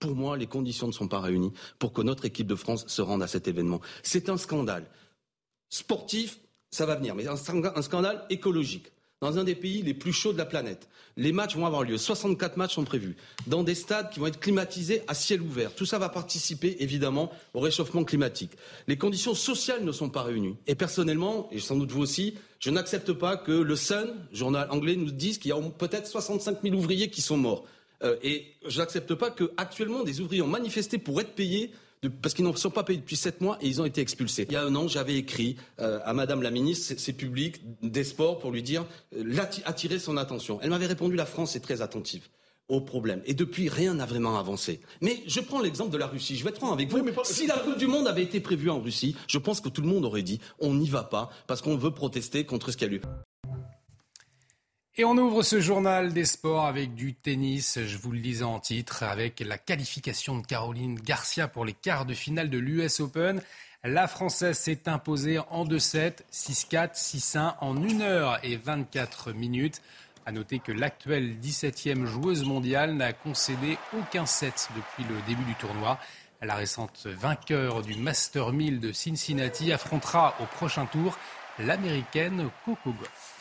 Pour 0.00 0.16
moi, 0.16 0.36
les 0.36 0.48
conditions 0.48 0.88
ne 0.88 0.92
sont 0.92 1.06
pas 1.06 1.20
réunies 1.20 1.52
pour 1.78 1.92
que 1.92 2.02
notre 2.02 2.24
équipe 2.24 2.48
de 2.48 2.56
France 2.56 2.84
se 2.88 3.00
rende 3.00 3.22
à 3.22 3.28
cet 3.28 3.46
événement. 3.46 3.80
C'est 4.02 4.28
un 4.28 4.36
scandale 4.36 4.86
sportif, 5.68 6.38
ça 6.70 6.86
va 6.86 6.96
venir, 6.96 7.14
mais 7.14 7.26
un 7.26 7.36
scandale 7.82 8.24
écologique. 8.30 8.92
Dans 9.22 9.38
un 9.38 9.44
des 9.44 9.54
pays 9.54 9.82
les 9.82 9.94
plus 9.94 10.12
chauds 10.12 10.34
de 10.34 10.38
la 10.38 10.44
planète. 10.44 10.88
Les 11.16 11.32
matchs 11.32 11.56
vont 11.56 11.64
avoir 11.64 11.84
lieu. 11.84 11.96
64 11.96 12.58
matchs 12.58 12.74
sont 12.74 12.84
prévus. 12.84 13.16
Dans 13.46 13.62
des 13.62 13.74
stades 13.74 14.10
qui 14.10 14.20
vont 14.20 14.26
être 14.26 14.38
climatisés 14.38 15.02
à 15.08 15.14
ciel 15.14 15.40
ouvert. 15.40 15.74
Tout 15.74 15.86
ça 15.86 15.98
va 15.98 16.10
participer, 16.10 16.76
évidemment, 16.80 17.32
au 17.54 17.60
réchauffement 17.60 18.04
climatique. 18.04 18.50
Les 18.86 18.98
conditions 18.98 19.32
sociales 19.34 19.84
ne 19.84 19.92
sont 19.92 20.10
pas 20.10 20.22
réunies. 20.22 20.56
Et 20.66 20.74
personnellement, 20.74 21.48
et 21.50 21.60
sans 21.60 21.76
doute 21.76 21.92
vous 21.92 22.02
aussi, 22.02 22.34
je 22.60 22.68
n'accepte 22.68 23.14
pas 23.14 23.38
que 23.38 23.52
le 23.52 23.74
Sun, 23.74 24.14
journal 24.32 24.68
anglais, 24.70 24.96
nous 24.96 25.10
dise 25.10 25.38
qu'il 25.38 25.48
y 25.48 25.52
a 25.52 25.60
peut-être 25.78 26.06
65 26.06 26.58
000 26.62 26.74
ouvriers 26.74 27.08
qui 27.08 27.22
sont 27.22 27.38
morts. 27.38 27.64
Euh, 28.02 28.16
et 28.22 28.52
je 28.66 28.78
n'accepte 28.78 29.14
pas 29.14 29.30
qu'actuellement 29.30 30.02
des 30.02 30.20
ouvriers 30.20 30.42
ont 30.42 30.46
manifesté 30.46 30.98
pour 30.98 31.18
être 31.22 31.34
payés 31.34 31.72
parce 32.22 32.34
qu'ils 32.34 32.44
n'en 32.44 32.54
sont 32.54 32.70
pas 32.70 32.84
payés 32.84 32.98
depuis 32.98 33.16
sept 33.16 33.40
mois 33.40 33.58
et 33.60 33.68
ils 33.68 33.80
ont 33.80 33.84
été 33.84 34.00
expulsés. 34.00 34.46
Il 34.48 34.52
y 34.52 34.56
a 34.56 34.62
un 34.62 34.74
an, 34.74 34.88
j'avais 34.88 35.16
écrit 35.16 35.56
euh, 35.80 35.98
à 36.04 36.12
Madame 36.12 36.42
la 36.42 36.50
ministre, 36.50 36.94
c'est 36.98 37.12
public, 37.12 37.60
des 37.82 38.04
sports, 38.04 38.38
pour 38.38 38.50
lui 38.50 38.62
dire, 38.62 38.84
euh, 39.16 39.36
attirer 39.64 39.98
son 39.98 40.16
attention. 40.16 40.58
Elle 40.62 40.70
m'avait 40.70 40.86
répondu, 40.86 41.16
la 41.16 41.26
France 41.26 41.56
est 41.56 41.60
très 41.60 41.82
attentive 41.82 42.28
au 42.68 42.80
problème. 42.80 43.22
Et 43.26 43.34
depuis, 43.34 43.68
rien 43.68 43.94
n'a 43.94 44.06
vraiment 44.06 44.38
avancé. 44.38 44.80
Mais 45.00 45.22
je 45.26 45.40
prends 45.40 45.60
l'exemple 45.60 45.92
de 45.92 45.98
la 45.98 46.06
Russie. 46.06 46.36
Je 46.36 46.44
vais 46.44 46.50
être 46.50 46.58
franc 46.58 46.72
avec 46.72 46.90
vous. 46.90 47.00
Si 47.22 47.46
la 47.46 47.58
Coupe 47.58 47.78
du 47.78 47.86
Monde 47.86 48.08
avait 48.08 48.22
été 48.22 48.40
prévue 48.40 48.70
en 48.70 48.80
Russie, 48.80 49.16
je 49.28 49.38
pense 49.38 49.60
que 49.60 49.68
tout 49.68 49.82
le 49.82 49.88
monde 49.88 50.04
aurait 50.04 50.22
dit 50.22 50.40
on 50.58 50.74
n'y 50.74 50.88
va 50.88 51.04
pas 51.04 51.30
parce 51.46 51.62
qu'on 51.62 51.76
veut 51.76 51.92
protester 51.92 52.44
contre 52.44 52.70
ce 52.70 52.76
qu'il 52.76 52.88
y 52.88 52.90
a 52.90 52.94
eu. 52.94 53.00
Et 54.98 55.04
on 55.04 55.18
ouvre 55.18 55.42
ce 55.42 55.60
journal 55.60 56.14
des 56.14 56.24
sports 56.24 56.64
avec 56.64 56.94
du 56.94 57.12
tennis, 57.12 57.78
je 57.84 57.98
vous 57.98 58.12
le 58.12 58.18
disais 58.18 58.44
en 58.44 58.60
titre, 58.60 59.02
avec 59.02 59.40
la 59.40 59.58
qualification 59.58 60.38
de 60.38 60.46
Caroline 60.46 60.98
Garcia 60.98 61.48
pour 61.48 61.66
les 61.66 61.74
quarts 61.74 62.06
de 62.06 62.14
finale 62.14 62.48
de 62.48 62.56
l'US 62.56 63.00
Open. 63.00 63.42
La 63.84 64.08
Française 64.08 64.56
s'est 64.56 64.88
imposée 64.88 65.38
en 65.50 65.66
2-7, 65.66 66.20
6-4, 66.32 66.94
6-1 66.94 67.56
en 67.60 67.76
1 67.76 68.00
heure 68.00 68.38
et 68.42 68.56
24 68.56 69.32
minutes. 69.32 69.82
À 70.24 70.32
noter 70.32 70.60
que 70.60 70.72
l'actuelle 70.72 71.36
17e 71.42 72.06
joueuse 72.06 72.46
mondiale 72.46 72.94
n'a 72.94 73.12
concédé 73.12 73.76
aucun 73.98 74.24
set 74.24 74.70
depuis 74.74 75.04
le 75.12 75.20
début 75.28 75.44
du 75.44 75.56
tournoi. 75.56 75.98
La 76.40 76.54
récente 76.54 77.06
vainqueur 77.06 77.82
du 77.82 77.96
Master 77.96 78.50
1000 78.50 78.80
de 78.80 78.92
Cincinnati 78.92 79.74
affrontera 79.74 80.34
au 80.40 80.46
prochain 80.46 80.86
tour 80.86 81.18
l'américaine 81.58 82.48
Coco 82.64 82.92
Goff. 82.92 83.35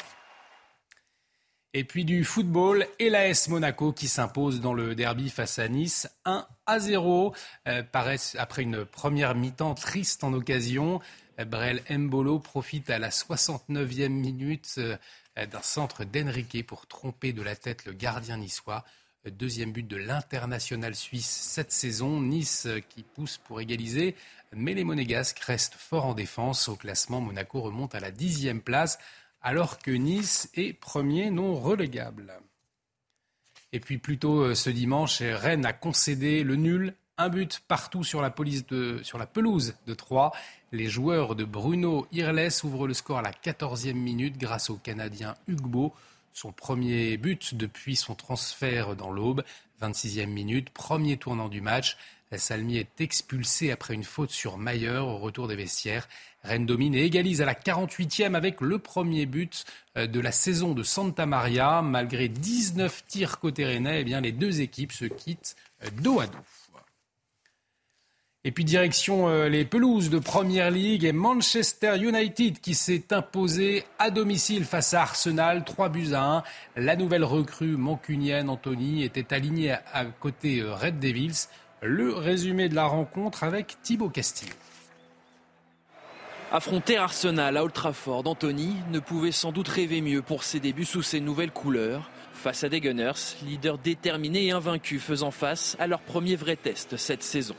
Et 1.78 1.84
puis 1.84 2.06
du 2.06 2.24
football 2.24 2.88
et 3.00 3.10
l'AS 3.10 3.50
Monaco 3.50 3.92
qui 3.92 4.08
s'impose 4.08 4.62
dans 4.62 4.74
le 4.74 4.96
derby 4.96 5.30
face 5.30 5.60
à 5.60 5.68
Nice 5.68 6.08
1 6.24 6.48
à 6.66 6.80
0. 6.80 7.36
Euh, 7.68 7.84
après 8.38 8.64
une 8.64 8.86
première 8.86 9.36
mi-temps 9.36 9.76
triste 9.76 10.24
en 10.24 10.32
occasion. 10.32 11.02
Brel 11.38 11.84
Mbolo 11.90 12.40
profite 12.40 12.90
à 12.90 12.98
la 12.98 13.10
69e 13.10 14.08
minute 14.08 14.76
euh, 14.78 14.96
d'un 15.36 15.62
centre 15.62 16.06
d'Enrique 16.06 16.66
pour 16.66 16.88
tromper 16.88 17.34
de 17.34 17.42
la 17.42 17.58
tête 17.58 17.84
le 17.84 17.92
gardien 17.92 18.38
niçois. 18.38 18.86
Deuxième 19.30 19.74
but 19.74 19.86
de 19.86 19.98
l'international 19.98 20.96
suisse 20.96 21.28
cette 21.28 21.74
saison. 21.74 22.22
Nice 22.22 22.68
euh, 22.68 22.80
qui 22.80 23.04
pousse 23.04 23.38
pour 23.38 23.60
égaliser, 23.60 24.16
mais 24.54 24.76
les 24.76 24.86
Monégasques 24.86 25.40
restent 25.40 25.76
forts 25.76 26.06
en 26.06 26.14
défense. 26.14 26.70
Au 26.70 26.78
classement, 26.78 27.20
Monaco 27.20 27.60
remonte 27.60 27.96
à 27.96 28.00
la 28.00 28.12
dixième 28.12 28.62
place 28.62 28.98
alors 29.46 29.78
que 29.78 29.92
Nice 29.92 30.50
est 30.56 30.74
premier 30.74 31.30
non 31.30 31.54
relégable. 31.54 32.34
Et 33.74 33.80
puis 33.80 34.00
plus 34.00 34.18
tôt 34.18 34.40
euh, 34.40 34.56
ce 34.56 34.72
dimanche, 34.72 35.22
Rennes 35.22 35.68
a 35.68 35.72
concédé 35.72 36.44
le 36.44 36.56
nul, 36.56 36.96
un 37.20 37.30
but 37.30 37.62
partout 37.68 38.04
sur 38.04 38.24
la, 38.24 38.32
pelouse 38.32 38.66
de 39.86 39.94
Troyes. 39.94 40.32
Les 40.72 40.88
joueurs 40.88 41.36
de 41.36 41.44
Bruno 41.44 42.08
Irles 42.12 42.50
ouvrent 42.64 42.88
le 42.88 42.96
score 42.96 43.20
à 43.20 43.22
la 43.22 43.32
14e 43.32 43.94
minute 43.94 44.40
grâce 44.40 44.72
au 44.72 44.78
Canadien 44.78 45.36
Hugbo. 45.48 45.94
Son 46.34 46.52
premier 46.52 47.16
but 47.18 47.54
depuis 47.54 47.96
son 47.96 48.16
transfert 48.16 48.96
dans 48.96 49.12
l'Aube, 49.12 49.44
26e 49.80 50.26
minute, 50.26 50.72
premier 50.72 51.18
tournant 51.18 51.50
du 51.50 51.62
match. 51.62 51.98
Salmi 52.38 52.78
est 52.78 53.02
expulsé 53.02 53.72
après 53.72 53.94
une 53.94 54.04
faute 54.04 54.32
sur 54.32 54.58
Mayer 54.58 54.98
au 54.98 55.18
retour 55.18 55.48
des 55.48 55.56
vestiaires. 55.56 56.08
Rennes 56.46 56.66
domine 56.66 56.94
et 56.94 57.04
égalise 57.04 57.42
à 57.42 57.46
la 57.46 57.56
48e 57.56 58.36
avec 58.36 58.62
le 58.62 58.78
premier 58.78 59.26
but 59.26 59.66
euh, 59.98 60.06
de 60.08 60.20
la 60.20 60.32
saison 60.32 60.74
de 60.74 60.84
Santa 60.84 61.26
Maria. 61.26 61.82
Malgré 61.82 62.28
19 62.28 63.06
tirs 63.08 63.40
côté 63.40 63.66
rennais, 63.66 64.02
eh 64.02 64.04
bien, 64.04 64.22
les 64.22 64.32
deux 64.32 64.62
équipes 64.62 64.92
se 64.92 65.06
quittent 65.06 65.56
euh, 65.84 65.90
dos 66.02 66.20
à 66.20 66.28
dos. 66.28 66.38
Et 68.44 68.52
puis 68.52 68.64
direction 68.64 69.28
euh, 69.28 69.50
les 69.50 69.66
pelouses 69.66 70.12
de 70.12 70.20
Premier 70.20 70.70
League 70.70 71.04
et 71.04 71.14
Manchester 71.14 71.98
United 71.98 72.60
qui 72.60 72.76
s'est 72.76 73.12
imposé 73.12 73.84
à 73.98 74.12
domicile 74.12 74.66
face 74.66 74.94
à 74.94 75.02
Arsenal, 75.02 75.64
3 75.64 75.90
buts 75.90 76.14
à 76.14 76.22
1. 76.22 76.44
La 76.76 76.96
nouvelle 76.96 77.24
recrue 77.24 77.76
mancunienne 77.76 78.50
Anthony 78.50 79.04
était 79.04 79.34
alignée 79.34 79.72
à 79.72 80.06
côté 80.06 80.62
Red 80.62 81.00
Devils. 81.00 81.48
Le 81.88 82.16
résumé 82.16 82.68
de 82.68 82.74
la 82.74 82.86
rencontre 82.86 83.44
avec 83.44 83.78
Thibaut 83.84 84.10
Castillo. 84.10 84.56
Affronter 86.52 86.98
Arsenal 86.98 87.58
à 87.58 87.64
Old 87.64 87.74
Trafford, 87.74 88.24
Anthony 88.26 88.76
ne 88.90 88.98
pouvait 88.98 89.32
sans 89.32 89.52
doute 89.52 89.68
rêver 89.68 90.02
mieux 90.02 90.24
pour 90.24 90.44
ses 90.44 90.60
débuts 90.60 90.86
sous 90.86 91.04
ses 91.04 91.20
nouvelles 91.20 91.52
couleurs. 91.52 92.10
Face 92.34 92.64
à 92.64 92.70
des 92.70 92.82
Gunners, 92.82 93.38
leaders 93.44 93.78
déterminés 93.78 94.48
et 94.48 94.52
invaincus 94.52 95.00
faisant 95.00 95.30
face 95.30 95.78
à 95.78 95.86
leur 95.86 96.00
premier 96.00 96.36
vrai 96.36 96.56
test 96.56 96.98
cette 96.98 97.22
saison. 97.22 97.56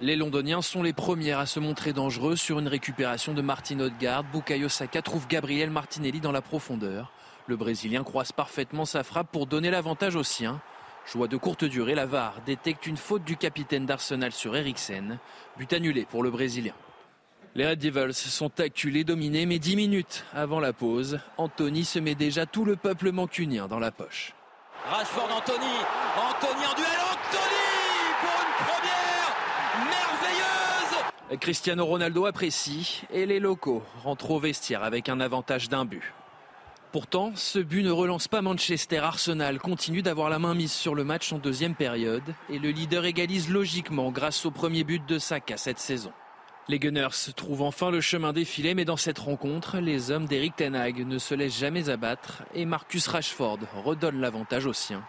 Les 0.00 0.16
Londoniens 0.16 0.60
sont 0.60 0.82
les 0.82 0.92
premiers 0.92 1.34
à 1.34 1.46
se 1.46 1.60
montrer 1.60 1.92
dangereux 1.92 2.34
sur 2.34 2.58
une 2.58 2.66
récupération 2.66 3.32
de 3.32 3.42
Martin 3.42 3.78
Odegaard. 3.78 4.24
Bukayo 4.24 4.68
Saka 4.68 5.02
trouve 5.02 5.28
Gabriel 5.28 5.70
Martinelli 5.70 6.18
dans 6.18 6.32
la 6.32 6.42
profondeur. 6.42 7.12
Le 7.46 7.54
Brésilien 7.54 8.02
croise 8.02 8.32
parfaitement 8.32 8.84
sa 8.84 9.04
frappe 9.04 9.30
pour 9.30 9.46
donner 9.46 9.70
l'avantage 9.70 10.16
aux 10.16 10.24
siens. 10.24 10.60
Joie 11.06 11.28
de 11.28 11.36
courte 11.36 11.64
durée, 11.64 11.94
la 11.94 12.06
VAR 12.06 12.40
détecte 12.46 12.86
une 12.86 12.96
faute 12.96 13.24
du 13.24 13.36
capitaine 13.36 13.84
d'Arsenal 13.84 14.32
sur 14.32 14.56
Eriksen. 14.56 15.18
But 15.58 15.72
annulé 15.72 16.06
pour 16.06 16.22
le 16.22 16.30
Brésilien. 16.30 16.74
Les 17.54 17.68
Red 17.68 17.78
Devils 17.78 18.14
sont 18.14 18.58
acculés, 18.58 19.04
dominés, 19.04 19.46
mais 19.46 19.58
10 19.58 19.76
minutes 19.76 20.24
avant 20.32 20.60
la 20.60 20.72
pause, 20.72 21.20
Anthony 21.36 21.84
se 21.84 21.98
met 21.98 22.14
déjà 22.14 22.46
tout 22.46 22.64
le 22.64 22.74
peuple 22.74 23.12
mancunien 23.12 23.68
dans 23.68 23.78
la 23.78 23.92
poche. 23.92 24.32
Rashford 24.90 25.30
Anthony, 25.30 25.74
Anthony 26.16 26.66
en 26.66 26.74
duel, 26.74 26.86
Anthony 27.12 27.64
pour 28.20 28.42
une 28.42 28.66
première 28.66 29.36
merveilleuse 31.28 31.40
Cristiano 31.40 31.86
Ronaldo 31.86 32.26
apprécie 32.26 33.02
et 33.10 33.24
les 33.24 33.40
locaux 33.40 33.82
rentrent 34.02 34.32
au 34.32 34.40
vestiaire 34.40 34.82
avec 34.82 35.08
un 35.08 35.20
avantage 35.20 35.68
d'un 35.68 35.84
but. 35.84 36.02
Pourtant, 36.94 37.32
ce 37.34 37.58
but 37.58 37.82
ne 37.82 37.90
relance 37.90 38.28
pas 38.28 38.40
Manchester. 38.40 38.98
Arsenal 38.98 39.58
continue 39.58 40.00
d'avoir 40.00 40.30
la 40.30 40.38
main 40.38 40.54
mise 40.54 40.70
sur 40.70 40.94
le 40.94 41.02
match 41.02 41.32
en 41.32 41.38
deuxième 41.38 41.74
période 41.74 42.22
et 42.48 42.60
le 42.60 42.70
leader 42.70 43.04
égalise 43.04 43.50
logiquement 43.50 44.12
grâce 44.12 44.46
au 44.46 44.52
premier 44.52 44.84
but 44.84 45.04
de 45.04 45.18
Saka 45.18 45.56
cette 45.56 45.80
saison. 45.80 46.12
Les 46.68 46.78
Gunners 46.78 47.32
trouvent 47.34 47.62
enfin 47.62 47.90
le 47.90 48.00
chemin 48.00 48.32
filets, 48.44 48.74
mais 48.74 48.84
dans 48.84 48.96
cette 48.96 49.18
rencontre, 49.18 49.78
les 49.78 50.12
hommes 50.12 50.26
d'Eric 50.26 50.54
Tenag 50.54 51.04
ne 51.04 51.18
se 51.18 51.34
laissent 51.34 51.58
jamais 51.58 51.90
abattre 51.90 52.44
et 52.54 52.64
Marcus 52.64 53.08
Rashford 53.08 53.58
redonne 53.84 54.20
l'avantage 54.20 54.66
aux 54.66 54.72
siens. 54.72 55.02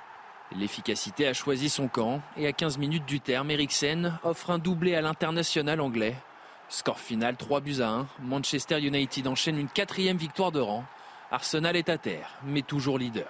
L'efficacité 0.58 1.28
a 1.28 1.34
choisi 1.34 1.70
son 1.70 1.88
camp 1.88 2.20
et 2.36 2.48
à 2.48 2.52
15 2.52 2.80
minutes 2.80 3.06
du 3.06 3.20
terme, 3.20 3.52
Eriksen 3.52 4.18
offre 4.24 4.50
un 4.50 4.58
doublé 4.58 4.96
à 4.96 5.02
l'international 5.02 5.80
anglais. 5.80 6.16
Score 6.68 7.00
final 7.00 7.36
3 7.36 7.62
buts 7.62 7.82
à 7.82 7.90
1. 7.90 8.08
Manchester 8.24 8.80
United 8.80 9.28
enchaîne 9.28 9.60
une 9.60 9.70
quatrième 9.70 10.18
victoire 10.18 10.52
de 10.52 10.62
rang. 10.62 10.84
Arsenal 11.36 11.76
est 11.76 11.90
à 11.90 11.98
terre, 11.98 12.40
mais 12.46 12.62
toujours 12.62 12.98
leader. 12.98 13.28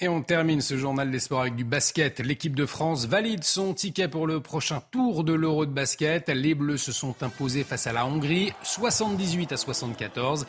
Et 0.00 0.08
on 0.08 0.22
termine 0.22 0.62
ce 0.62 0.78
journal 0.78 1.10
des 1.10 1.18
sports 1.18 1.42
avec 1.42 1.56
du 1.56 1.64
basket. 1.64 2.20
L'équipe 2.20 2.56
de 2.56 2.64
France 2.64 3.04
valide 3.04 3.44
son 3.44 3.74
ticket 3.74 4.08
pour 4.08 4.26
le 4.26 4.40
prochain 4.40 4.80
tour 4.90 5.24
de 5.24 5.34
l'Euro 5.34 5.66
de 5.66 5.72
basket. 5.72 6.30
Les 6.30 6.54
Bleus 6.54 6.78
se 6.78 6.90
sont 6.90 7.22
imposés 7.22 7.64
face 7.64 7.86
à 7.86 7.92
la 7.92 8.06
Hongrie, 8.06 8.54
78 8.62 9.52
à 9.52 9.58
74. 9.58 10.46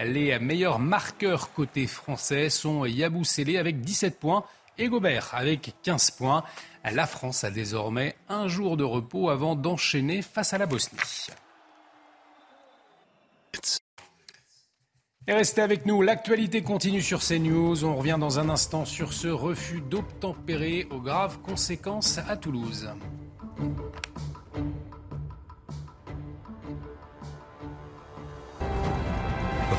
Les 0.00 0.36
meilleurs 0.40 0.80
marqueurs 0.80 1.52
côté 1.52 1.86
français 1.86 2.50
sont 2.50 2.84
Yabou 2.84 3.22
Sélé 3.22 3.56
avec 3.56 3.82
17 3.82 4.18
points 4.18 4.44
et 4.78 4.88
Gobert 4.88 5.30
avec 5.32 5.74
15 5.84 6.10
points. 6.10 6.42
La 6.82 7.06
France 7.06 7.44
a 7.44 7.52
désormais 7.52 8.16
un 8.28 8.48
jour 8.48 8.76
de 8.76 8.82
repos 8.82 9.30
avant 9.30 9.54
d'enchaîner 9.54 10.22
face 10.22 10.54
à 10.54 10.58
la 10.58 10.66
Bosnie. 10.66 10.98
Et 15.28 15.32
restez 15.32 15.60
avec 15.60 15.86
nous, 15.86 16.02
l'actualité 16.02 16.62
continue 16.62 17.02
sur 17.02 17.20
CNews. 17.20 17.84
On 17.84 17.96
revient 17.96 18.16
dans 18.18 18.38
un 18.38 18.48
instant 18.48 18.84
sur 18.84 19.12
ce 19.12 19.26
refus 19.26 19.80
d'obtempérer 19.80 20.86
aux 20.90 21.00
graves 21.00 21.38
conséquences 21.40 22.18
à 22.28 22.36
Toulouse. 22.36 22.88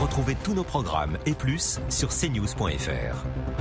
Retrouvez 0.02 0.36
tous 0.44 0.54
nos 0.54 0.66
programmes 0.66 1.18
et 1.26 1.34
plus 1.34 1.80
sur 1.90 2.10
cnews.fr. 2.10 3.57